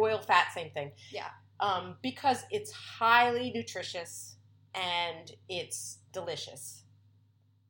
Oil, 0.00 0.18
fat, 0.18 0.48
same 0.52 0.70
thing. 0.72 0.90
Yeah. 1.12 1.28
Um, 1.60 1.94
because 2.02 2.42
it's 2.50 2.72
highly 2.72 3.52
nutritious 3.54 4.36
and 4.74 5.30
it's 5.48 5.98
delicious. 6.12 6.82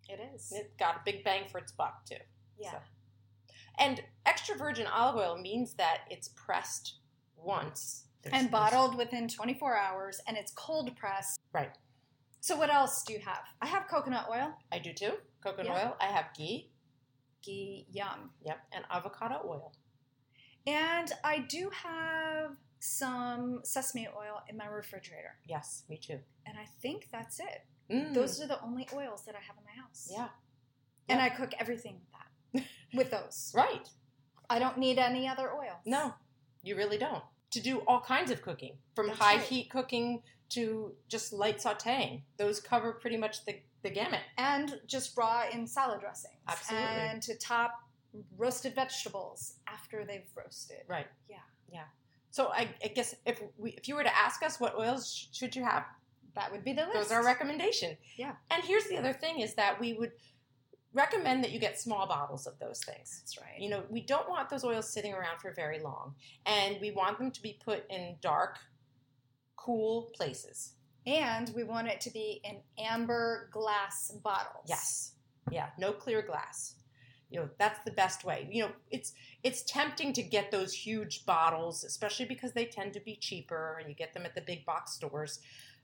It 0.08 0.18
is. 0.34 0.50
It's 0.50 0.74
got 0.78 0.96
a 0.96 1.00
big 1.04 1.24
bang 1.24 1.42
for 1.52 1.58
its 1.58 1.72
buck, 1.72 2.06
too. 2.06 2.16
yeah. 2.58 2.70
so. 2.72 2.76
And 3.78 4.02
extra 4.24 4.56
virgin 4.56 4.86
olive 4.86 5.16
oil 5.16 5.38
means 5.38 5.74
that 5.74 6.00
it's 6.10 6.28
pressed 6.28 6.94
once. 7.36 8.04
There's- 8.22 8.38
And 8.40 8.50
bottled 8.50 8.96
within 8.96 9.28
24 9.28 9.76
hours 9.76 10.20
and 10.26 10.36
it's 10.38 10.52
cold 10.52 10.96
pressed. 10.96 11.38
Right. 11.52 11.70
So 12.40 12.56
what 12.56 12.70
else 12.72 13.02
do 13.02 13.12
you 13.12 13.20
have? 13.20 13.42
I 13.60 13.66
have 13.66 13.86
coconut 13.88 14.26
oil. 14.30 14.54
I 14.72 14.78
do 14.78 14.92
too. 14.94 15.12
Coconut 15.42 15.66
Yeah. 15.66 15.88
oil. 15.88 15.96
I 16.00 16.06
have 16.06 16.26
ghee. 16.36 16.70
Ghee, 17.42 17.86
yum. 17.90 18.30
Yep. 18.44 18.58
And 18.72 18.84
avocado 18.90 19.40
oil. 19.46 19.72
And 20.66 21.10
I 21.24 21.38
do 21.38 21.70
have 21.84 22.56
some 22.80 23.60
sesame 23.62 24.08
oil 24.08 24.42
in 24.48 24.56
my 24.56 24.66
refrigerator. 24.66 25.36
Yes, 25.46 25.84
me 25.88 25.98
too. 25.98 26.18
And 26.46 26.58
I 26.58 26.66
think 26.80 27.08
that's 27.12 27.40
it. 27.40 27.64
Mm. 27.90 28.14
Those 28.14 28.40
are 28.40 28.46
the 28.46 28.60
only 28.62 28.88
oils 28.94 29.24
that 29.26 29.34
I 29.34 29.40
have 29.40 29.56
in 29.58 29.64
my 29.64 29.82
house. 29.82 30.08
Yeah. 30.10 30.28
And 31.08 31.20
I 31.20 31.28
cook 31.28 31.52
everything 31.58 31.96
with 32.00 32.12
that. 32.12 32.64
with 32.94 33.10
those. 33.10 33.52
Right. 33.56 33.88
I 34.48 34.58
don't 34.58 34.78
need 34.78 34.98
any 34.98 35.28
other 35.28 35.52
oils. 35.52 35.78
No, 35.86 36.12
you 36.62 36.76
really 36.76 36.98
don't. 36.98 37.22
To 37.52 37.60
do 37.60 37.82
all 37.86 38.00
kinds 38.00 38.32
of 38.32 38.42
cooking, 38.42 38.78
from 38.96 39.06
That's 39.08 39.18
high 39.18 39.36
right. 39.36 39.44
heat 39.44 39.70
cooking 39.70 40.22
to 40.50 40.92
just 41.08 41.32
light 41.32 41.58
sauteing. 41.58 42.22
Those 42.36 42.60
cover 42.60 42.92
pretty 42.92 43.16
much 43.16 43.44
the, 43.44 43.60
the 43.82 43.90
gamut. 43.90 44.20
And 44.38 44.80
just 44.86 45.16
raw 45.16 45.44
in 45.52 45.66
salad 45.66 46.00
dressings. 46.00 46.34
Absolutely. 46.48 46.86
And 46.88 47.22
to 47.22 47.34
top 47.36 47.72
roasted 48.36 48.74
vegetables 48.74 49.54
after 49.66 50.04
they've 50.04 50.28
roasted. 50.36 50.78
Right. 50.88 51.06
Yeah. 51.28 51.36
Yeah. 51.72 51.84
So 52.30 52.48
I, 52.48 52.68
I 52.84 52.88
guess 52.88 53.14
if 53.26 53.40
we, 53.56 53.70
if 53.72 53.88
you 53.88 53.94
were 53.94 54.04
to 54.04 54.16
ask 54.16 54.42
us 54.42 54.60
what 54.60 54.76
oils 54.76 55.12
sh- 55.12 55.36
should 55.36 55.54
you 55.56 55.64
have, 55.64 55.84
That 56.34 56.52
would 56.52 56.64
be 56.64 56.72
the 56.72 56.82
list. 56.82 56.94
those 56.94 57.12
are 57.12 57.20
our 57.20 57.24
recommendation. 57.24 57.96
Yeah. 58.16 58.32
And 58.50 58.62
here's 58.62 58.84
the 58.84 58.96
other 58.98 59.12
thing 59.12 59.40
is 59.40 59.54
that 59.54 59.80
we 59.80 59.94
would 59.94 60.12
recommend 60.92 61.42
that 61.44 61.52
you 61.52 61.58
get 61.60 61.78
small 61.80 62.06
bottles 62.06 62.46
of 62.46 62.58
those 62.58 62.82
things. 62.84 63.20
That's 63.22 63.38
right. 63.38 63.60
You 63.60 63.70
know, 63.70 63.82
we 63.88 64.00
don't 64.00 64.28
want 64.28 64.48
those 64.50 64.64
oils 64.64 64.88
sitting 64.92 65.12
around 65.14 65.38
for 65.40 65.52
very 65.52 65.80
long, 65.80 66.14
and 66.46 66.76
we 66.80 66.90
want 66.90 67.18
them 67.18 67.30
to 67.30 67.42
be 67.42 67.58
put 67.64 67.84
in 67.90 68.16
dark, 68.20 68.58
cool 69.56 70.10
places. 70.14 70.72
And 71.06 71.50
we 71.54 71.64
want 71.64 71.88
it 71.88 72.00
to 72.02 72.10
be 72.10 72.40
in 72.44 72.58
amber 72.78 73.48
glass 73.52 74.12
bottles. 74.22 74.66
Yes. 74.66 75.12
Yeah, 75.50 75.68
no 75.78 75.92
clear 75.92 76.22
glass. 76.22 76.74
You 77.30 77.40
know, 77.40 77.48
that's 77.58 77.78
the 77.84 77.92
best 77.92 78.24
way. 78.24 78.48
You 78.50 78.64
know, 78.64 78.70
it's 78.90 79.12
it's 79.42 79.62
tempting 79.62 80.12
to 80.14 80.22
get 80.22 80.50
those 80.50 80.74
huge 80.74 81.24
bottles, 81.24 81.84
especially 81.84 82.26
because 82.26 82.52
they 82.52 82.64
tend 82.64 82.92
to 82.94 83.00
be 83.00 83.16
cheaper 83.16 83.78
and 83.78 83.88
you 83.88 83.94
get 83.94 84.12
them 84.12 84.26
at 84.26 84.34
the 84.34 84.40
big 84.40 84.66
box 84.66 84.92
stores. 84.92 85.38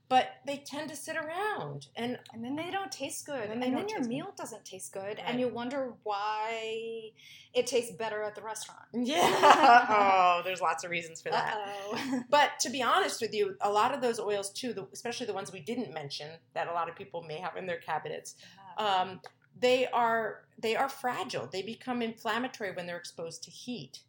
But 0.09 0.29
they 0.45 0.57
tend 0.65 0.89
to 0.89 0.95
sit 0.95 1.17
around 1.17 1.87
and 1.95 2.17
And 2.33 2.43
then 2.43 2.55
they 2.55 2.71
don't 2.71 2.91
taste 2.91 3.25
good. 3.25 3.41
And 3.41 3.51
And 3.53 3.61
then 3.61 3.71
then, 3.71 3.71
they 3.71 3.77
don't 3.81 3.89
your 3.89 3.97
taste 3.99 4.09
good. 4.09 4.15
meal 4.15 4.33
doesn't 4.37 4.63
taste 4.65 4.93
good. 4.93 5.01
Right. 5.03 5.23
And 5.25 5.39
you 5.39 5.49
wonder 5.49 5.93
why 6.03 7.11
it 7.53 7.67
tastes 7.67 7.91
better 7.95 8.21
at 8.23 8.33
the 8.35 8.41
restaurant. 8.41 8.81
yeah. 8.93 9.19
oh, 10.39 10.41
there's 10.45 10.61
lots 10.61 10.83
of 10.85 10.91
reasons 10.91 11.21
for 11.21 11.29
that. 11.31 11.55
Uh-oh. 11.55 12.21
But 12.29 12.51
to 12.61 12.69
be 12.69 12.81
honest 12.81 13.19
with 13.21 13.33
you, 13.33 13.55
a 13.61 13.69
lot 13.69 13.93
of 13.93 14.01
those 14.01 14.19
oils 14.19 14.51
too, 14.51 14.71
the, 14.73 14.87
especially 14.93 15.25
the 15.27 15.33
ones 15.33 15.51
we 15.51 15.59
didn't 15.59 15.93
mention 15.93 16.29
that 16.53 16.67
a 16.67 16.73
lot 16.73 16.87
of 16.89 16.95
people 16.95 17.23
may 17.23 17.37
have 17.39 17.57
in 17.57 17.65
their 17.65 17.79
cabinets, 17.79 18.35
um, 18.77 19.19
they 19.59 19.87
are 19.87 20.43
they 20.59 20.75
are 20.75 20.87
fragile. 20.89 21.49
They 21.51 21.63
become 21.63 22.01
inflammatory 22.01 22.71
when 22.73 22.85
they're 22.85 22.97
exposed 22.97 23.43
to 23.43 23.51
heat, 23.51 23.99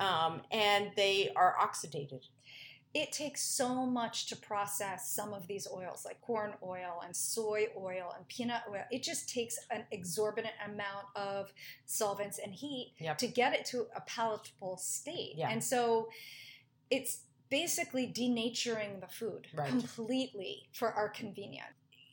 um, 0.00 0.42
and 0.50 0.92
they 0.96 1.30
are 1.36 1.56
oxidated. 1.60 2.22
It 2.94 3.10
takes 3.12 3.42
so 3.42 3.86
much 3.86 4.26
to 4.26 4.36
process 4.36 5.10
some 5.10 5.32
of 5.32 5.46
these 5.46 5.66
oils, 5.72 6.04
like 6.04 6.20
corn 6.20 6.52
oil 6.62 7.00
and 7.04 7.16
soy 7.16 7.68
oil 7.76 8.12
and 8.16 8.28
peanut 8.28 8.62
oil. 8.70 8.84
It 8.90 9.02
just 9.02 9.28
takes 9.30 9.58
an 9.70 9.84
exorbitant 9.90 10.54
amount 10.64 11.06
of 11.16 11.52
solvents 11.86 12.38
and 12.38 12.52
heat 12.54 12.94
Yep. 12.98 13.18
to 13.18 13.26
get 13.28 13.54
it 13.54 13.64
to 13.66 13.86
a 13.96 14.02
palatable 14.02 14.76
state. 14.76 15.36
Yeah. 15.36 15.48
And 15.48 15.64
so 15.64 16.10
it's 16.90 17.20
basically 17.48 18.06
denaturing 18.06 19.00
the 19.00 19.06
food 19.08 19.46
Right. 19.54 19.68
completely 19.70 20.68
for 20.72 20.92
our 20.92 21.08
convenience. 21.08 21.68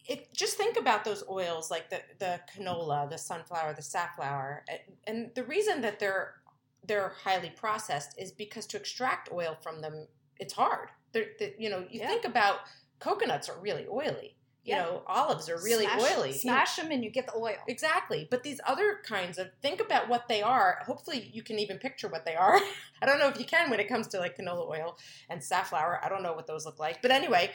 it 0.07 0.33
just 0.33 0.57
think 0.57 0.75
about 0.75 1.03
those 1.05 1.23
oils 1.29 1.69
like 1.69 1.91
the 1.91 2.01
the 2.17 2.41
canola, 2.51 3.07
the 3.07 3.17
sunflower, 3.17 3.73
the 3.75 3.81
safflower, 3.83 4.65
and- 4.67 4.81
and 5.05 5.35
the 5.35 5.43
reason 5.43 5.81
that 5.81 5.99
they're 5.99 6.41
they're 6.83 7.09
highly 7.09 7.51
processed 7.51 8.17
is 8.17 8.31
because 8.31 8.65
to 8.65 8.75
extract 8.77 9.31
oil 9.31 9.53
from 9.61 9.81
them 9.81 10.07
it's 10.39 10.53
hard. 10.53 10.89
They're, 11.11 11.27
they, 11.39 11.55
you 11.57 11.69
know, 11.69 11.79
you 11.89 11.99
Yeah. 12.01 12.07
think 12.07 12.25
about 12.25 12.59
coconuts 12.99 13.49
are 13.49 13.59
really 13.59 13.85
oily. 13.87 14.35
You 14.63 14.75
Yeah. 14.75 14.81
know, 14.83 15.03
olives 15.07 15.49
are 15.49 15.57
really 15.63 15.85
Smash- 15.85 16.01
oily. 16.17 16.33
Smash 16.33 16.75
them 16.75 16.91
and 16.91 17.03
you 17.03 17.09
get 17.09 17.25
the 17.27 17.35
oil. 17.35 17.55
Exactly. 17.67 18.27
But 18.29 18.43
these 18.43 18.59
other 18.67 18.99
kinds 19.03 19.37
of 19.37 19.49
think 19.61 19.79
about 19.79 20.09
what 20.09 20.27
they 20.27 20.41
are. 20.41 20.81
Hopefully 20.85 21.29
you 21.33 21.41
can 21.43 21.57
even 21.59 21.77
picture 21.79 22.07
what 22.07 22.25
they 22.25 22.35
are. 22.35 22.59
I 23.01 23.05
don't 23.05 23.19
know 23.19 23.29
if 23.29 23.39
you 23.39 23.45
can 23.45 23.69
when 23.69 23.79
it 23.79 23.87
comes 23.87 24.07
to 24.09 24.19
like 24.19 24.37
canola 24.37 24.67
oil 24.69 24.97
and 25.29 25.43
safflower. 25.43 25.99
I 26.03 26.09
don't 26.09 26.23
know 26.23 26.33
what 26.33 26.45
those 26.47 26.65
look 26.65 26.77
like. 26.79 27.01
But 27.01 27.11
anyway, 27.11 27.51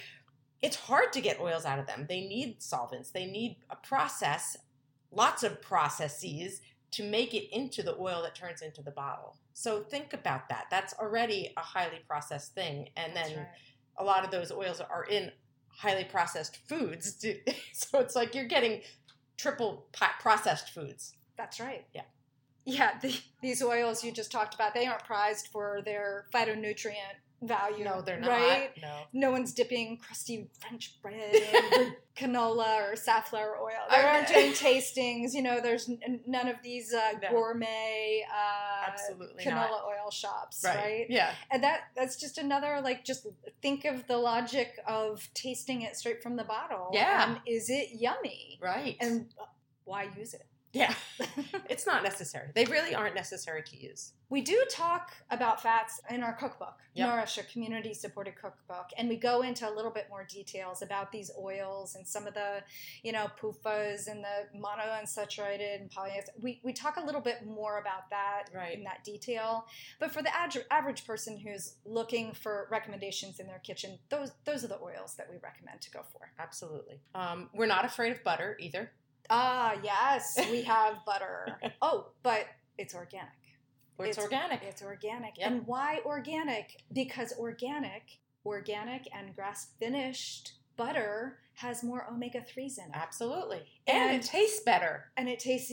it's 0.62 0.76
hard 0.76 1.12
to 1.12 1.20
get 1.20 1.38
oils 1.40 1.64
out 1.66 1.78
of 1.78 1.86
them. 1.86 2.06
They 2.08 2.22
need 2.22 2.62
solvents. 2.62 3.10
They 3.10 3.26
need 3.26 3.58
a 3.70 3.76
process, 3.76 4.56
lots 5.10 5.42
of 5.42 5.60
processes 5.60 6.62
to 6.94 7.02
make 7.02 7.34
it 7.34 7.54
into 7.54 7.82
the 7.82 7.96
oil 7.98 8.22
that 8.22 8.34
turns 8.34 8.62
into 8.62 8.82
the 8.82 8.90
bottle. 8.90 9.36
So 9.52 9.82
think 9.82 10.12
about 10.12 10.48
that. 10.48 10.66
That's 10.70 10.94
already 10.94 11.52
a 11.56 11.60
highly 11.60 12.00
processed 12.06 12.54
thing. 12.54 12.88
And 12.96 13.16
then 13.16 13.36
right. 13.36 13.46
a 13.98 14.04
lot 14.04 14.24
of 14.24 14.30
those 14.30 14.52
oils 14.52 14.80
are 14.80 15.04
in 15.04 15.32
highly 15.68 16.04
processed 16.04 16.58
foods. 16.68 17.24
So 17.72 17.98
it's 17.98 18.14
like 18.14 18.34
you're 18.34 18.44
getting 18.44 18.82
triple 19.36 19.86
processed 20.20 20.70
foods. 20.70 21.12
That's 21.36 21.58
right. 21.58 21.84
Yeah. 21.92 22.02
Yeah, 22.64 22.98
the, 23.02 23.14
these 23.42 23.62
oils 23.62 24.02
you 24.02 24.12
just 24.12 24.32
talked 24.32 24.54
about, 24.54 24.72
they 24.72 24.86
aren't 24.86 25.04
prized 25.04 25.48
for 25.48 25.82
their 25.84 26.26
phytonutrient 26.32 27.18
value. 27.46 27.84
No, 27.84 28.00
they're 28.02 28.20
not. 28.20 28.28
Right? 28.30 28.70
No. 28.80 28.98
No 29.12 29.30
one's 29.30 29.52
dipping 29.52 29.98
crusty 29.98 30.48
French 30.60 31.00
bread 31.02 31.34
in 31.76 31.94
canola 32.16 32.90
or 32.92 32.96
safflower 32.96 33.56
oil. 33.62 33.72
They 33.90 33.96
aren't 33.96 34.28
doing 34.28 34.52
tastings. 34.52 35.32
You 35.34 35.42
know, 35.42 35.60
there's 35.60 35.88
n- 35.88 36.20
none 36.26 36.48
of 36.48 36.56
these 36.62 36.92
uh, 36.94 37.12
No. 37.22 37.30
gourmet 37.30 38.24
uh, 38.32 38.90
Absolutely 38.90 39.44
canola 39.44 39.70
not. 39.70 39.84
oil 39.86 40.10
shops, 40.10 40.62
Right. 40.64 40.76
right? 40.76 41.06
Yeah. 41.08 41.32
And 41.50 41.62
that 41.62 41.82
that's 41.96 42.16
just 42.16 42.38
another 42.38 42.80
like 42.82 43.04
just 43.04 43.26
think 43.62 43.84
of 43.84 44.06
the 44.06 44.16
logic 44.18 44.78
of 44.86 45.28
tasting 45.34 45.82
it 45.82 45.96
straight 45.96 46.22
from 46.22 46.36
the 46.36 46.44
bottle. 46.44 46.90
Yeah. 46.92 47.30
And 47.30 47.40
is 47.46 47.70
it 47.70 47.90
yummy? 47.92 48.58
Right. 48.62 48.96
And 49.00 49.26
why 49.84 50.08
use 50.16 50.34
it? 50.34 50.46
Yeah. 50.74 50.92
it's 51.70 51.86
not 51.86 52.02
necessary. 52.02 52.48
They 52.54 52.66
really 52.66 52.94
aren't 52.94 53.14
necessary 53.14 53.62
to 53.62 53.76
use. 53.76 54.12
We 54.28 54.40
do 54.42 54.62
talk 54.68 55.12
about 55.30 55.62
fats 55.62 56.00
in 56.10 56.22
our 56.22 56.32
cookbook, 56.32 56.74
Yep. 56.94 57.08
Nourish, 57.08 57.38
a 57.38 57.42
community 57.44 57.94
supported 57.94 58.34
cookbook, 58.36 58.86
and 58.98 59.08
we 59.08 59.16
go 59.16 59.42
into 59.42 59.68
a 59.68 59.72
little 59.72 59.90
bit 59.90 60.06
more 60.10 60.24
details 60.24 60.82
about 60.82 61.10
these 61.12 61.30
oils 61.38 61.94
and 61.94 62.06
some 62.06 62.26
of 62.26 62.34
the, 62.34 62.62
you 63.02 63.12
know, 63.12 63.26
PUFAs 63.40 64.08
and 64.08 64.24
the 64.24 64.58
monounsaturated 64.58 65.80
and 65.80 65.90
polyunsaturated. 65.90 66.28
We, 66.40 66.60
we 66.64 66.72
talk 66.72 66.96
a 66.96 67.04
little 67.04 67.20
bit 67.20 67.46
more 67.46 67.78
about 67.78 68.10
that 68.10 68.44
Right. 68.54 68.76
in 68.76 68.84
that 68.84 69.04
detail. 69.04 69.66
But 70.00 70.12
for 70.12 70.22
the 70.22 70.34
ad- 70.36 70.64
average 70.70 71.06
person 71.06 71.38
who's 71.38 71.74
looking 71.84 72.32
for 72.32 72.68
recommendations 72.70 73.40
in 73.40 73.46
their 73.46 73.58
kitchen, 73.60 73.98
those 74.08 74.32
those 74.44 74.64
are 74.64 74.68
the 74.68 74.80
oils 74.80 75.14
that 75.16 75.28
we 75.30 75.36
recommend 75.42 75.80
to 75.82 75.90
go 75.90 76.00
for. 76.12 76.30
Absolutely. 76.38 77.00
Um, 77.14 77.50
we're 77.54 77.66
not 77.66 77.84
afraid 77.84 78.12
of 78.12 78.22
butter 78.24 78.56
either. 78.60 78.90
Ah, 79.30 79.74
yes, 79.82 80.38
we 80.50 80.62
have 80.74 81.04
butter. 81.04 81.46
Oh, 81.82 82.08
but 82.22 82.46
it's 82.78 82.94
organic. 82.94 83.28
Or 83.98 84.06
it's, 84.06 84.18
It's- 84.18 84.24
organic. 84.32 84.62
It's 84.62 84.82
organic. 84.82 85.38
Yep. 85.38 85.50
And 85.50 85.66
why 85.66 86.00
organic? 86.04 86.82
Because 86.92 87.32
organic, 87.38 88.18
organic 88.44 89.08
and 89.16 89.34
grass 89.34 89.68
finished 89.78 90.54
butter 90.76 91.38
has 91.54 91.84
more 91.84 92.04
omega 92.10 92.40
3s 92.40 92.78
in 92.78 92.86
it. 92.86 92.90
Absolutely. 92.94 93.62
And, 93.86 94.10
And- 94.10 94.16
it 94.16 94.26
tastes 94.26 94.60
better. 94.64 95.12
And 95.16 95.28
it 95.28 95.38
tastes 95.38 95.72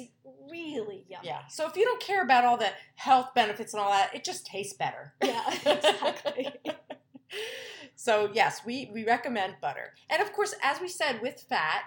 really 0.50 1.06
yummy. 1.10 1.26
Yeah. 1.28 1.48
So 1.50 1.68
if 1.68 1.76
you 1.76 1.84
don't 1.84 2.00
care 2.02 2.24
about 2.24 2.46
all 2.46 2.58
the 2.58 2.70
health 2.96 3.30
benefits 3.34 3.74
and 3.74 3.82
all 3.82 3.90
that, 3.90 4.14
it 4.14 4.24
just 4.24 4.46
tastes 4.46 4.74
better. 4.74 5.14
Yeah, 5.24 5.44
exactly. 5.66 6.50
so 7.96 8.30
yes, 8.34 8.62
we 8.66 8.90
we 8.94 9.04
recommend 9.06 9.56
butter. 9.62 9.94
And 10.10 10.22
of 10.22 10.32
course, 10.34 10.54
as 10.62 10.80
we 10.80 10.88
said 10.88 11.22
with 11.22 11.44
fat, 11.50 11.82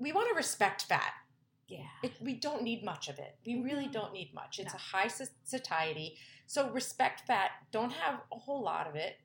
we 0.00 0.12
want 0.12 0.28
to 0.30 0.34
respect 0.34 0.82
fat. 0.84 1.12
Yeah. 1.68 1.84
It, 2.02 2.12
we 2.20 2.34
don't 2.34 2.62
need 2.62 2.82
much 2.82 3.08
of 3.08 3.18
it. 3.18 3.36
We 3.46 3.60
really 3.62 3.86
don't 3.86 4.12
need 4.12 4.32
much. 4.34 4.58
It's 4.58 4.72
No. 4.72 4.76
a 4.76 4.80
high 4.80 5.08
satiety. 5.44 6.16
So 6.46 6.70
respect 6.70 7.20
fat. 7.28 7.50
Don't 7.70 7.92
have 7.92 8.20
a 8.32 8.36
whole 8.38 8.62
lot 8.62 8.88
of 8.88 8.96
it, 8.96 9.18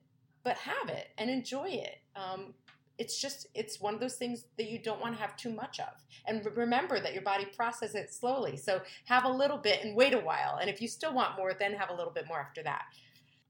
but 0.43 0.57
have 0.57 0.89
it 0.89 1.07
and 1.17 1.29
enjoy 1.29 1.69
it. 1.69 1.97
Um, 2.15 2.53
it's 2.97 3.19
just 3.19 3.47
it's 3.55 3.81
one 3.81 3.93
of 3.93 3.99
those 3.99 4.15
things 4.15 4.45
that 4.57 4.69
you 4.69 4.77
don't 4.79 5.01
want 5.01 5.15
to 5.15 5.21
have 5.21 5.35
too 5.35 5.49
much 5.51 5.79
of. 5.79 5.93
And 6.27 6.45
re- 6.45 6.51
remember 6.55 6.99
that 6.99 7.13
your 7.13 7.23
body 7.23 7.45
processes 7.45 7.95
it 7.95 8.13
slowly. 8.13 8.55
So 8.57 8.81
have 9.05 9.25
a 9.25 9.29
little 9.29 9.57
bit 9.57 9.83
and 9.83 9.95
wait 9.95 10.13
a 10.13 10.19
while. 10.19 10.59
And 10.61 10.69
if 10.69 10.81
you 10.81 10.87
still 10.87 11.13
want 11.13 11.35
more, 11.35 11.53
then 11.53 11.73
have 11.73 11.89
a 11.89 11.93
little 11.95 12.13
bit 12.13 12.27
more 12.27 12.39
after 12.39 12.61
that. 12.63 12.83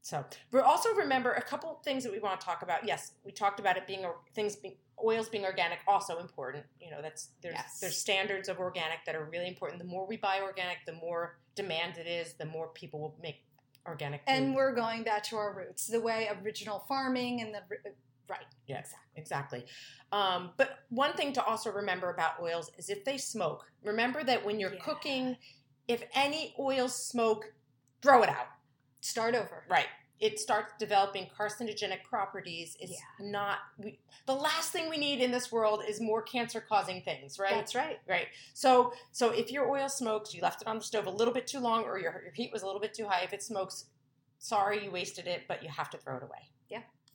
So, 0.01 0.23
but 0.51 0.63
also 0.63 0.93
remember 0.93 1.33
a 1.33 1.41
couple 1.41 1.79
things 1.83 2.03
that 2.03 2.11
we 2.11 2.19
want 2.19 2.39
to 2.39 2.45
talk 2.45 2.61
about. 2.61 2.87
Yes, 2.87 3.11
we 3.25 3.31
talked 3.31 3.59
about 3.59 3.75
it 3.75 3.85
being 3.87 4.05
or- 4.05 4.17
things 4.33 4.55
being 4.55 4.75
oils 5.03 5.29
being 5.29 5.45
organic, 5.45 5.79
also 5.87 6.19
important. 6.19 6.65
You 6.79 6.91
know, 6.91 7.01
that's 7.01 7.29
there's 7.41 7.55
Yes. 7.55 7.79
there's 7.79 7.97
standards 7.97 8.49
of 8.49 8.59
organic 8.59 9.05
that 9.05 9.15
are 9.15 9.25
really 9.25 9.47
important. 9.47 9.79
The 9.79 9.87
more 9.87 10.05
we 10.07 10.17
buy 10.17 10.41
organic, 10.41 10.79
the 10.85 10.93
more 10.93 11.37
demand 11.55 11.97
it 11.97 12.07
is. 12.07 12.33
The 12.33 12.45
more 12.45 12.67
people 12.69 12.99
will 12.99 13.17
make 13.21 13.43
organic. 13.85 14.21
Food. 14.21 14.31
And 14.31 14.55
we're 14.55 14.73
going 14.73 15.03
back 15.03 15.23
to 15.25 15.37
our 15.37 15.53
roots, 15.53 15.87
the 15.87 15.99
way 16.01 16.29
original 16.43 16.79
farming 16.87 17.41
and 17.41 17.53
the 17.53 17.61
right. 18.27 18.45
Yes, 18.67 18.93
exactly. 19.15 19.65
Um, 20.11 20.51
but 20.57 20.79
one 20.89 21.13
thing 21.13 21.33
to 21.33 21.43
also 21.43 21.71
remember 21.71 22.09
about 22.09 22.39
oils 22.41 22.71
is 22.77 22.89
if 22.89 23.05
they 23.05 23.17
smoke, 23.17 23.65
remember 23.83 24.23
that 24.23 24.43
when 24.43 24.59
you're 24.59 24.73
Yeah. 24.73 24.79
cooking, 24.83 25.37
if 25.87 26.03
any 26.15 26.55
oils 26.57 26.95
smoke, 26.95 27.53
throw 28.01 28.23
it 28.23 28.29
out. 28.29 28.47
Start 29.01 29.35
over. 29.35 29.63
Right. 29.69 29.87
It 30.19 30.39
starts 30.39 30.73
developing 30.79 31.27
carcinogenic 31.37 32.03
properties. 32.03 32.77
It's 32.79 32.93
Yeah. 32.93 33.25
not 33.31 33.59
we, 33.77 33.99
the 34.25 34.35
last 34.35 34.71
thing 34.71 34.89
we 34.89 34.97
need 34.97 35.19
in 35.21 35.31
this 35.31 35.51
world 35.51 35.83
is 35.87 35.99
more 35.99 36.21
cancer 36.21 36.61
causing 36.61 37.01
things, 37.01 37.37
right? 37.37 37.51
That's 37.53 37.75
right. 37.75 37.99
Right. 38.07 38.27
So 38.53 38.93
so 39.11 39.31
if 39.31 39.51
your 39.51 39.69
oil 39.69 39.89
smokes, 39.89 40.33
you 40.33 40.41
left 40.41 40.61
it 40.61 40.67
on 40.67 40.77
the 40.77 40.83
stove 40.83 41.05
a 41.05 41.11
little 41.11 41.33
bit 41.33 41.47
too 41.47 41.59
long 41.59 41.83
or 41.83 41.99
your, 41.99 42.21
your 42.23 42.33
heat 42.33 42.51
was 42.53 42.61
a 42.63 42.65
little 42.65 42.81
bit 42.81 42.93
too 42.93 43.07
high, 43.07 43.23
if 43.23 43.33
it 43.33 43.43
smokes, 43.43 43.85
sorry 44.39 44.83
you 44.83 44.91
wasted 44.91 45.27
it, 45.27 45.43
but 45.47 45.61
you 45.61 45.69
have 45.69 45.89
to 45.89 45.97
throw 45.97 46.17
it 46.17 46.23
away. 46.23 46.49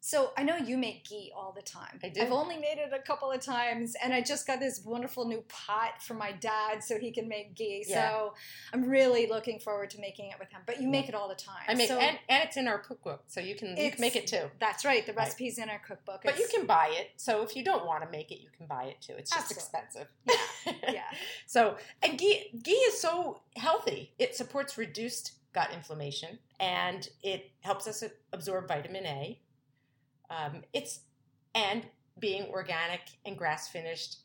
So 0.02 0.32
I 0.36 0.44
know 0.44 0.56
you 0.56 0.78
make 0.78 1.04
ghee 1.04 1.30
all 1.36 1.52
the 1.54 1.60
time. 1.62 2.00
I 2.02 2.08
do. 2.08 2.22
I've 2.22 2.32
only 2.32 2.56
made 2.56 2.78
it 2.78 2.90
a 2.92 2.98
couple 2.98 3.30
of 3.30 3.40
times, 3.40 3.94
and 4.02 4.14
I 4.14 4.22
just 4.22 4.46
got 4.46 4.58
this 4.58 4.82
wonderful 4.84 5.26
new 5.26 5.44
pot 5.48 6.02
for 6.02 6.14
my 6.14 6.32
dad 6.32 6.82
so 6.82 6.98
he 6.98 7.10
can 7.12 7.28
make 7.28 7.54
ghee. 7.54 7.84
Yeah. 7.86 8.10
So 8.10 8.34
I'm 8.72 8.88
really 8.88 9.26
looking 9.26 9.60
forward 9.60 9.90
to 9.90 10.00
making 10.00 10.30
it 10.30 10.38
with 10.38 10.50
him. 10.50 10.62
But 10.66 10.80
you 10.80 10.88
make 10.88 11.08
it 11.10 11.14
all 11.14 11.28
the 11.28 11.34
time. 11.34 11.64
I 11.68 11.74
make 11.74 11.88
so 11.88 11.98
and, 11.98 12.18
and 12.30 12.42
it's 12.44 12.56
in 12.56 12.66
our 12.66 12.78
cookbook, 12.78 13.24
so 13.26 13.40
you 13.40 13.54
can 13.54 13.76
you 13.76 13.90
can 13.90 14.00
make 14.00 14.16
it 14.16 14.26
too. 14.26 14.50
That's 14.58 14.84
right. 14.84 15.04
The 15.06 15.12
Right. 15.12 15.26
recipe's 15.26 15.58
in 15.58 15.68
our 15.68 15.80
cookbook. 15.86 16.22
But 16.24 16.38
you 16.38 16.48
can 16.50 16.64
buy 16.64 16.88
it. 16.92 17.10
So 17.16 17.42
if 17.42 17.54
you 17.54 17.62
don't 17.62 17.84
want 17.84 18.02
to 18.02 18.10
make 18.10 18.30
it, 18.30 18.40
you 18.40 18.48
can 18.56 18.66
buy 18.66 18.84
it 18.84 19.00
too. 19.02 19.14
It's 19.18 19.30
just 19.30 19.50
Absolutely. 19.52 20.34
expensive. 20.34 20.84
yeah. 20.94 21.10
So, 21.46 21.76
and 22.02 22.18
ghee, 22.18 22.58
ghee 22.62 22.72
is 22.72 22.98
so 23.00 23.42
healthy. 23.56 24.14
It 24.18 24.34
supports 24.34 24.78
reduced 24.78 25.32
gut 25.52 25.70
inflammation 25.74 26.38
and 26.58 27.08
it 27.22 27.50
helps 27.60 27.86
us 27.86 28.04
absorb 28.32 28.68
vitamin 28.68 29.04
A. 29.04 29.38
Um, 30.30 30.62
it's 30.72 31.00
and 31.54 31.84
being 32.18 32.46
organic 32.50 33.00
and 33.24 33.36
grass 33.36 33.68
finished, 33.68 34.18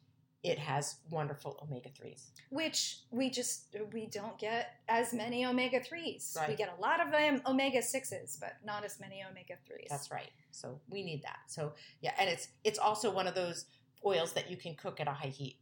it 0.44 0.60
has 0.60 0.98
wonderful 1.10 1.58
omega 1.64 1.90
threes. 1.90 2.30
Which 2.50 3.00
we 3.10 3.32
just 3.32 3.76
we 3.92 4.06
don't 4.06 4.38
get 4.38 4.76
as 4.88 5.12
many 5.12 5.44
omega 5.44 5.80
threes. 5.80 6.38
We 6.48 6.56
get 6.56 6.76
a 6.78 6.82
lot 6.82 7.00
of 7.02 7.12
um, 7.14 7.42
omega 7.48 7.82
sixes, 7.82 8.38
but 8.40 8.54
not 8.64 8.86
as 8.86 9.00
many 9.00 9.24
omega 9.30 9.56
threes. 9.66 9.88
That's 9.90 10.12
right. 10.12 10.30
So 10.52 10.80
we 10.88 11.04
need 11.04 11.24
that. 11.24 11.40
So 11.48 11.74
yeah, 12.02 12.14
and 12.20 12.30
it's 12.30 12.50
it's 12.64 12.78
also 12.78 13.12
one 13.12 13.28
of 13.28 13.34
those 13.34 13.66
oils 14.06 14.34
that 14.34 14.52
you 14.52 14.56
can 14.56 14.76
cook 14.76 15.00
at 15.00 15.08
a 15.08 15.14
high 15.14 15.30
heat. 15.30 15.58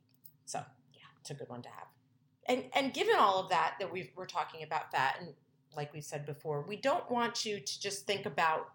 So 0.46 0.60
yeah, 0.92 1.02
it's 1.22 1.30
a 1.30 1.34
good 1.34 1.48
one 1.48 1.62
to 1.62 1.70
have. 1.70 1.88
And 2.48 2.66
and 2.76 2.94
given 2.94 3.16
all 3.18 3.40
of 3.40 3.50
that 3.52 3.76
that 3.80 3.92
we 3.92 4.12
we're 4.18 4.26
talking 4.26 4.64
about 4.64 4.92
fat, 4.92 5.16
and 5.22 5.30
like 5.78 5.94
we 5.94 6.02
said 6.02 6.26
before, 6.26 6.66
we 6.68 6.76
don't 6.76 7.10
want 7.10 7.46
you 7.46 7.60
to 7.62 7.82
just 7.82 8.06
think 8.06 8.26
about. 8.26 8.70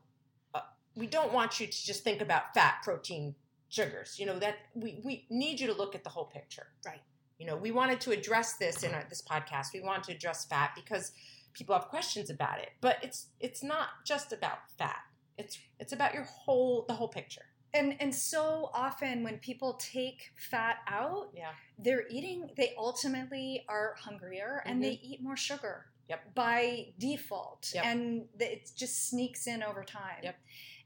We 0.98 1.06
don't 1.06 1.32
want 1.32 1.60
you 1.60 1.66
to 1.66 1.86
just 1.86 2.02
think 2.04 2.20
about 2.20 2.54
fat, 2.54 2.76
protein, 2.82 3.34
sugars. 3.68 4.18
You 4.18 4.26
know 4.26 4.38
that 4.38 4.56
we 4.74 5.00
we 5.04 5.26
need 5.30 5.60
you 5.60 5.66
to 5.68 5.74
look 5.74 5.94
at 5.94 6.04
the 6.04 6.10
whole 6.10 6.24
picture. 6.26 6.66
Right. 6.84 7.02
You 7.38 7.46
know, 7.46 7.56
we 7.56 7.70
wanted 7.70 8.00
to 8.02 8.10
address 8.10 8.54
this 8.54 8.82
in 8.82 8.92
our, 8.94 9.04
this 9.08 9.22
podcast. 9.22 9.66
We 9.72 9.80
wanted 9.80 10.04
to 10.04 10.12
address 10.12 10.44
fat 10.46 10.72
because 10.74 11.12
people 11.52 11.74
have 11.74 11.86
questions 11.88 12.30
about 12.30 12.58
it, 12.58 12.70
but 12.80 12.96
it's 13.02 13.28
it's 13.40 13.62
not 13.62 13.88
just 14.04 14.32
about 14.32 14.58
fat. 14.76 14.98
It's 15.36 15.58
it's 15.78 15.92
about 15.92 16.14
your 16.14 16.24
whole 16.24 16.84
the 16.88 16.94
whole 16.94 17.08
picture. 17.08 17.42
And 17.74 17.96
and 18.00 18.14
so 18.14 18.70
often 18.72 19.22
when 19.22 19.38
people 19.38 19.74
take 19.74 20.32
fat 20.50 20.78
out, 20.88 21.30
Yeah. 21.34 21.50
they're 21.78 22.08
eating 22.08 22.50
they 22.56 22.74
ultimately 22.78 23.64
are 23.68 23.94
hungrier 23.98 24.62
and 24.66 24.82
they 24.82 24.92
mm-hmm. 24.92 25.12
eat 25.12 25.22
more 25.22 25.36
sugar 25.36 25.86
Yep. 26.08 26.34
by 26.34 26.94
default 26.98 27.70
Yep. 27.74 27.84
and 27.84 28.28
it 28.40 28.70
just 28.74 29.10
sneaks 29.10 29.46
in 29.46 29.62
over 29.62 29.84
time 29.84 30.20
Yep. 30.22 30.36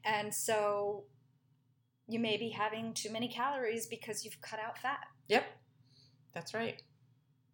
And 0.05 0.33
so 0.33 1.03
you 2.07 2.19
may 2.19 2.37
be 2.37 2.49
having 2.49 2.93
too 2.93 3.11
many 3.11 3.27
calories 3.27 3.85
because 3.87 4.23
you've 4.25 4.39
cut 4.41 4.59
out 4.59 4.77
fat 4.77 5.05
Yep. 5.29 5.45
That's 6.33 6.53
right. 6.53 6.81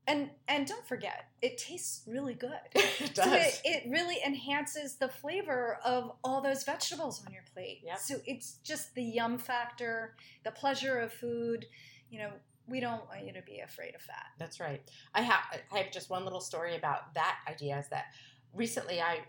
and 0.08 0.30
and 0.48 0.66
don't 0.66 0.88
forget 0.88 1.26
it 1.42 1.58
tastes 1.58 2.04
really 2.08 2.34
good 2.34 2.52
it 2.76 3.16
So 3.16 3.24
does. 3.24 3.36
it, 3.36 3.62
it 3.64 3.84
really 3.90 4.18
enhances 4.26 4.96
the 4.98 5.08
flavor 5.10 5.80
of 5.86 6.12
all 6.24 6.42
those 6.42 6.64
vegetables 6.64 7.24
on 7.26 7.32
your 7.34 7.44
plate. 7.54 7.82
Yep. 7.86 8.00
So 8.00 8.16
it's 8.26 8.54
just 8.64 8.96
the 8.96 9.04
yum 9.04 9.38
factor, 9.38 10.16
the 10.44 10.52
pleasure 10.52 11.00
of 11.00 11.14
food. 11.14 11.66
You 12.10 12.20
know, 12.20 12.32
we 12.68 12.80
don't 12.80 13.08
want 13.08 13.26
you 13.26 13.34
to 13.34 13.42
be 13.44 13.60
afraid 13.60 13.94
of 13.96 14.02
fat. 14.02 14.26
That's 14.40 14.60
right. 14.60 14.82
I 15.14 15.22
have 15.22 15.40
I 15.72 15.78
have 15.80 15.92
just 15.92 16.10
one 16.10 16.24
little 16.24 16.42
story 16.42 16.76
about 16.76 17.14
that 17.16 17.38
idea. 17.48 17.78
Is 17.78 17.88
that 17.90 18.06
recently 18.54 19.00
I 19.02 19.20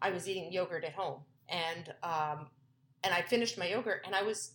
I 0.00 0.10
was 0.10 0.28
eating 0.28 0.50
yogurt 0.52 0.84
at 0.84 0.92
home 0.94 1.20
and 1.48 1.92
um, 2.02 2.46
and 3.04 3.14
I 3.14 3.22
finished 3.22 3.58
my 3.58 3.68
yogurt 3.68 4.02
and 4.04 4.14
I 4.14 4.22
was 4.22 4.52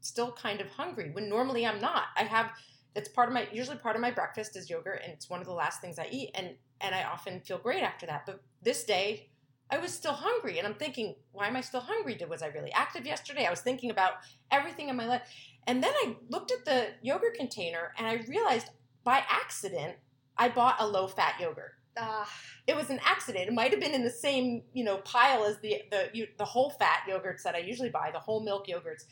still 0.00 0.32
kind 0.32 0.60
of 0.60 0.68
hungry 0.68 1.10
when 1.12 1.28
normally 1.28 1.66
I'm 1.66 1.80
not. 1.80 2.04
I 2.16 2.24
have 2.24 2.52
it's 2.94 3.08
part 3.08 3.28
of 3.28 3.34
my 3.34 3.48
usually 3.52 3.76
part 3.76 3.96
of 3.96 4.02
my 4.02 4.10
breakfast 4.10 4.56
is 4.56 4.70
yogurt 4.70 5.00
and 5.02 5.12
it's 5.12 5.28
one 5.28 5.40
of 5.40 5.46
the 5.46 5.52
last 5.52 5.80
things 5.80 5.98
I 5.98 6.08
eat 6.10 6.30
and 6.34 6.50
and 6.80 6.94
I 6.94 7.04
often 7.04 7.40
feel 7.40 7.58
great 7.58 7.82
after 7.82 8.06
that. 8.06 8.24
But 8.26 8.40
this 8.62 8.84
day 8.84 9.28
I 9.70 9.78
was 9.78 9.92
still 9.92 10.12
hungry 10.12 10.58
and 10.58 10.66
I'm 10.66 10.74
thinking, 10.74 11.16
why 11.32 11.48
am 11.48 11.56
I 11.56 11.60
still 11.60 11.80
hungry? 11.80 12.14
Did 12.14 12.30
was 12.30 12.42
I 12.42 12.48
really 12.48 12.72
active 12.72 13.04
yesterday? 13.04 13.46
I 13.46 13.50
was 13.50 13.60
thinking 13.60 13.90
about 13.90 14.12
everything 14.50 14.88
in 14.88 14.96
my 14.96 15.06
life. 15.06 15.22
And 15.66 15.82
then 15.82 15.92
I 15.92 16.16
looked 16.28 16.52
at 16.52 16.64
the 16.64 16.88
yogurt 17.02 17.34
container 17.34 17.92
and 17.98 18.06
I 18.06 18.24
realized 18.28 18.68
by 19.02 19.24
accident 19.28 19.96
I 20.38 20.48
bought 20.50 20.76
a 20.78 20.86
low 20.86 21.08
fat 21.08 21.40
yogurt. 21.40 21.72
Ah, 21.98 22.28
It 22.66 22.76
was 22.76 22.90
an 22.90 23.00
accident. 23.04 23.48
It 23.48 23.54
might 23.54 23.70
have 23.70 23.80
been 23.80 23.94
in 23.94 24.04
the 24.04 24.10
same, 24.10 24.62
you 24.72 24.84
know, 24.84 24.98
pile 24.98 25.44
as 25.44 25.58
the 25.60 25.82
the 25.90 26.10
you, 26.12 26.26
the 26.38 26.44
whole 26.44 26.70
fat 26.70 27.00
yogurts 27.08 27.42
that 27.44 27.54
I 27.54 27.58
usually 27.58 27.90
buy, 27.90 28.10
the 28.12 28.18
whole 28.20 28.42
milk 28.44 28.66
yogurts. 28.66 29.04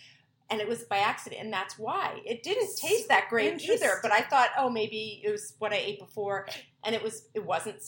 And 0.51 0.61
it 0.61 0.68
was 0.68 0.83
by 0.83 0.99
accident, 0.99 1.40
and 1.42 1.51
that's 1.53 1.79
why 1.79 2.20
it 2.27 2.42
didn't 2.42 2.77
taste 2.77 3.09
that 3.09 3.29
great 3.31 3.47
either. 3.62 3.99
But 4.03 4.12
I 4.12 4.20
thought, 4.20 4.51
oh, 4.59 4.68
maybe 4.68 5.23
it 5.25 5.31
was 5.31 5.55
what 5.59 5.73
I 5.73 5.77
ate 5.77 5.99
before, 5.99 6.47
and 6.85 6.94
it 6.94 7.03
was 7.03 7.29
it 7.35 7.44
wasn't 7.44 7.83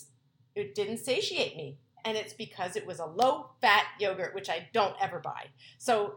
it 0.54 0.74
didn't 0.74 0.98
satiate 0.98 1.54
me, 1.56 1.76
and 2.06 2.16
it's 2.16 2.32
because 2.32 2.74
it 2.74 2.86
was 2.86 2.98
a 2.98 3.04
low 3.04 3.50
fat 3.60 3.84
yogurt, 4.00 4.34
which 4.34 4.48
I 4.48 4.68
don't 4.72 4.94
ever 5.02 5.18
buy. 5.18 5.48
So 5.76 6.16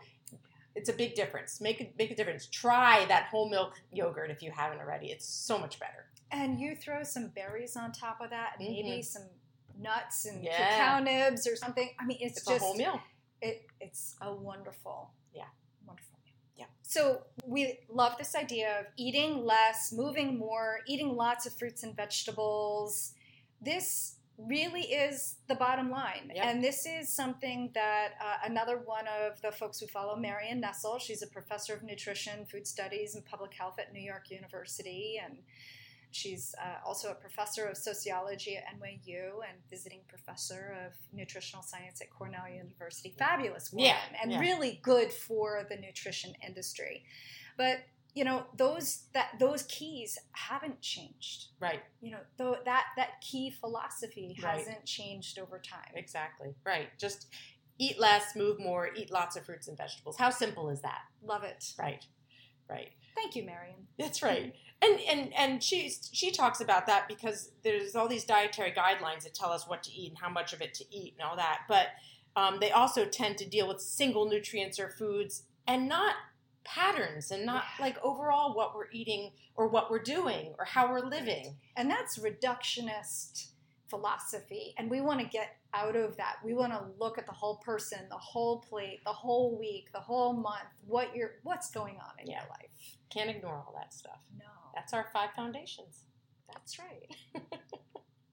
it's 0.75 0.87
a 0.87 0.93
big 0.93 1.13
difference. 1.15 1.59
Make 1.59 1.81
a 1.81 1.91
make 1.97 2.11
a 2.11 2.15
difference. 2.15 2.47
Try 2.47 3.03
that 3.07 3.25
whole 3.25 3.49
milk 3.49 3.73
yogurt 3.91 4.31
if 4.31 4.41
you 4.41 4.51
haven't 4.55 4.79
already. 4.79 5.07
It's 5.07 5.27
so 5.27 5.57
much 5.57 5.77
better. 5.77 6.05
And 6.31 6.59
you 6.59 6.75
throw 6.75 7.03
some 7.03 7.29
berries 7.35 7.75
on 7.75 7.91
top 7.91 8.21
of 8.21 8.29
that, 8.29 8.53
maybe 8.59 9.01
some 9.01 9.23
nuts 9.79 10.25
and 10.25 10.37
Mm-hmm. 10.37 10.45
Yeah. 10.45 10.77
cacao 10.77 11.03
nibs 11.03 11.47
or 11.47 11.55
something. 11.55 11.89
I 11.99 12.05
mean, 12.05 12.17
it's, 12.21 12.37
It's 12.39 12.47
just 12.47 12.61
a 12.61 12.63
whole 12.65 12.75
meal. 12.75 12.99
it 13.41 13.65
it's 13.79 14.15
a 14.21 14.33
wonderful 14.33 15.11
Yeah. 15.33 15.45
wonderful 15.87 16.19
meal 16.25 16.35
Yeah. 16.57 16.65
so 16.83 17.23
we 17.45 17.79
love 17.87 18.17
this 18.17 18.35
idea 18.35 18.81
of 18.81 18.85
eating 18.97 19.45
less 19.45 19.93
moving 19.93 20.37
more 20.37 20.79
eating 20.85 21.15
lots 21.15 21.45
of 21.45 21.53
fruits 21.57 21.83
and 21.83 21.95
vegetables 21.95 23.13
this 23.61 24.17
really 24.37 24.81
is 24.83 25.37
the 25.47 25.55
bottom 25.55 25.89
line 25.89 26.31
Yep. 26.35 26.45
and 26.45 26.61
this 26.63 26.85
is 26.85 27.13
something 27.15 27.71
that 27.73 28.09
uh, 28.21 28.37
another 28.45 28.77
one 28.79 29.05
of 29.07 29.41
the 29.41 29.51
folks 29.53 29.79
who 29.79 29.87
follow 29.87 30.17
marion 30.17 30.59
Nestle 30.59 30.99
she's 30.99 31.21
a 31.21 31.27
professor 31.27 31.73
of 31.73 31.83
nutrition 31.83 32.45
food 32.45 32.67
studies 32.67 33.15
and 33.15 33.23
public 33.25 33.53
health 33.53 33.79
at 33.79 33.93
new 33.93 34.01
york 34.01 34.29
university 34.29 35.21
and 35.23 35.37
She's 36.11 36.55
uh, 36.63 36.85
also 36.87 37.11
a 37.11 37.15
professor 37.15 37.65
of 37.65 37.77
sociology 37.77 38.57
at 38.57 38.63
NYU 38.79 39.41
and 39.47 39.57
visiting 39.69 39.99
professor 40.07 40.75
of 40.85 40.93
nutritional 41.13 41.63
science 41.63 42.01
at 42.01 42.09
Cornell 42.09 42.49
University. 42.49 43.13
Fabulous 43.17 43.71
woman 43.71 43.85
Yeah, 43.87 43.97
and 44.21 44.31
yeah. 44.31 44.39
really 44.39 44.79
good 44.81 45.11
for 45.13 45.65
the 45.69 45.75
nutrition 45.75 46.33
industry. 46.45 47.03
But 47.57 47.79
you 48.15 48.23
know 48.23 48.45
those 48.57 49.03
that 49.13 49.29
those 49.39 49.63
keys 49.63 50.17
haven't 50.31 50.81
changed. 50.81 51.49
Right. 51.59 51.81
You 52.01 52.11
know 52.11 52.19
though 52.37 52.57
that 52.65 52.85
that 52.97 53.21
key 53.21 53.51
philosophy 53.51 54.35
Right. 54.41 54.57
hasn't 54.57 54.85
changed 54.85 55.37
over 55.37 55.59
time. 55.59 55.91
Exactly. 55.93 56.55
Right. 56.65 56.87
Just 56.97 57.27
eat 57.77 57.99
less, 57.99 58.35
move 58.35 58.59
more, 58.59 58.89
eat 58.95 59.11
lots 59.11 59.35
of 59.35 59.45
fruits 59.45 59.67
and 59.67 59.77
vegetables. 59.77 60.17
How 60.17 60.31
simple 60.31 60.69
is 60.69 60.81
that? 60.81 61.01
Love 61.23 61.43
it. 61.43 61.73
Right. 61.77 62.03
Right. 62.67 62.89
Thank 63.15 63.35
you, 63.35 63.43
Marion. 63.43 63.87
That's 63.97 64.23
right. 64.23 64.53
And 64.81 64.99
and 65.01 65.33
and 65.33 65.63
she 65.63 65.93
she 66.11 66.31
talks 66.31 66.61
about 66.61 66.87
that 66.87 67.07
because 67.07 67.51
there's 67.63 67.95
all 67.95 68.07
these 68.07 68.23
dietary 68.23 68.71
guidelines 68.71 69.23
that 69.23 69.33
tell 69.33 69.51
us 69.51 69.67
what 69.67 69.83
to 69.83 69.91
eat 69.91 70.09
and 70.09 70.17
how 70.17 70.29
much 70.29 70.53
of 70.53 70.61
it 70.61 70.73
to 70.75 70.85
eat 70.95 71.15
and 71.19 71.27
all 71.27 71.35
that. 71.35 71.61
But 71.67 71.87
um, 72.35 72.59
they 72.61 72.71
also 72.71 73.05
tend 73.05 73.37
to 73.39 73.45
deal 73.45 73.67
with 73.67 73.81
single 73.81 74.29
nutrients 74.29 74.79
or 74.79 74.89
foods 74.89 75.43
and 75.67 75.89
not 75.89 76.15
patterns 76.63 77.31
and 77.31 77.45
not 77.45 77.63
like 77.79 77.97
overall 78.03 78.53
what 78.53 78.75
we're 78.75 78.89
eating 78.91 79.31
or 79.55 79.67
what 79.67 79.89
we're 79.89 79.99
doing 80.01 80.53
or 80.57 80.65
how 80.65 80.89
we're 80.89 81.05
living. 81.05 81.55
And 81.75 81.89
that's 81.89 82.17
reductionist 82.17 83.47
philosophy. 83.89 84.73
And 84.77 84.89
we 84.89 85.01
want 85.01 85.19
to 85.19 85.25
get 85.25 85.57
out 85.73 85.95
of 85.95 86.15
that. 86.17 86.38
We 86.43 86.53
want 86.53 86.73
to 86.73 86.84
look 86.99 87.17
at 87.17 87.25
the 87.25 87.32
whole 87.32 87.58
person, 87.58 87.99
the 88.10 88.17
whole 88.17 88.60
plate, 88.60 88.99
the 89.05 89.12
whole 89.13 89.58
week, 89.58 89.91
the 89.93 89.99
whole 89.99 90.34
month, 90.34 90.67
what 90.88 91.15
you're 91.15 91.36
what's 91.43 91.69
going 91.71 91.95
on 91.97 92.12
in 92.19 92.27
Yeah. 92.27 92.39
your 92.41 92.49
life. 92.49 92.97
Can't 93.10 93.29
ignore 93.29 93.55
all 93.55 93.73
that 93.77 93.93
stuff. 93.93 94.19
No. 94.38 94.45
That's 94.75 94.93
our 94.93 95.08
five 95.13 95.29
foundations. 95.36 96.05
That's 96.51 96.79
right. 96.79 97.15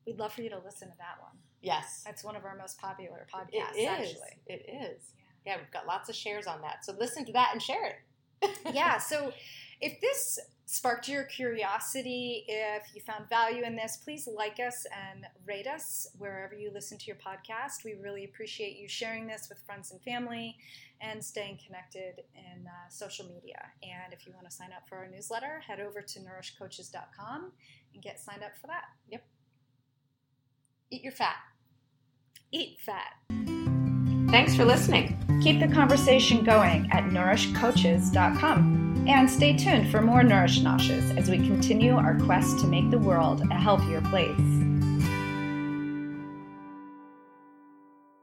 We'd 0.06 0.18
love 0.18 0.32
for 0.32 0.42
you 0.42 0.50
to 0.50 0.58
listen 0.64 0.88
to 0.88 0.94
that 0.98 1.20
one. 1.20 1.32
Yes. 1.60 2.02
That's 2.04 2.22
one 2.22 2.36
of 2.36 2.44
our 2.44 2.56
most 2.56 2.78
popular 2.78 3.26
It 3.28 3.34
podcasts, 3.34 3.76
is. 3.76 3.86
actually. 3.88 4.36
It 4.46 4.92
is. 4.96 5.02
Yeah, 5.44 5.56
we've 5.58 5.70
got 5.72 5.86
lots 5.86 6.08
of 6.08 6.14
shares 6.14 6.46
on 6.46 6.60
that. 6.62 6.84
So 6.84 6.94
listen 6.98 7.24
to 7.26 7.32
that 7.32 7.50
and 7.52 7.60
share 7.62 7.84
it. 8.42 8.58
yeah, 8.72 8.98
so 9.12 9.32
if 9.80 10.00
this 10.00 10.38
sparked 10.66 11.08
your 11.08 11.22
curiosity, 11.24 12.44
if 12.48 12.82
you 12.94 13.00
found 13.00 13.28
value 13.28 13.62
in 13.64 13.76
this, 13.76 13.98
please 13.98 14.28
like 14.36 14.58
us 14.58 14.84
and 14.92 15.24
rate 15.46 15.66
us 15.66 16.08
wherever 16.18 16.54
you 16.54 16.70
listen 16.72 16.98
to 16.98 17.06
your 17.06 17.16
podcast. 17.16 17.84
We 17.84 17.94
really 17.94 18.24
appreciate 18.24 18.76
you 18.76 18.88
sharing 18.88 19.26
this 19.26 19.48
with 19.48 19.58
friends 19.60 19.92
and 19.92 20.02
family 20.02 20.56
and 21.00 21.24
staying 21.24 21.60
connected 21.64 22.24
in 22.34 22.66
uh, 22.66 22.88
social 22.88 23.26
media. 23.26 23.62
And 23.82 24.12
if 24.12 24.26
you 24.26 24.32
want 24.32 24.48
to 24.50 24.54
sign 24.54 24.70
up 24.76 24.88
for 24.88 24.96
our 24.96 25.08
newsletter, 25.08 25.62
head 25.66 25.78
over 25.80 26.02
to 26.02 26.18
nourishcoaches.com 26.18 27.52
and 27.94 28.02
get 28.02 28.18
signed 28.18 28.42
up 28.42 28.56
for 28.60 28.66
that. 28.66 28.84
Yep. 29.08 29.24
Eat 30.90 31.02
your 31.02 31.12
fat. 31.12 31.36
Eat 32.50 32.78
fat. 32.80 33.12
Thanks 34.30 34.56
for 34.56 34.64
listening. 34.64 35.16
Keep 35.42 35.60
the 35.60 35.68
conversation 35.68 36.42
going 36.44 36.90
at 36.90 37.04
nourishcoaches.com. 37.04 38.95
And 39.08 39.30
stay 39.30 39.56
tuned 39.56 39.88
for 39.88 40.02
more 40.02 40.24
Nourish 40.24 40.60
Noshes 40.60 41.16
as 41.16 41.30
we 41.30 41.38
continue 41.38 41.94
our 41.94 42.18
quest 42.18 42.58
to 42.58 42.66
make 42.66 42.90
the 42.90 42.98
world 42.98 43.40
a 43.50 43.54
healthier 43.54 44.00
place. 44.00 44.65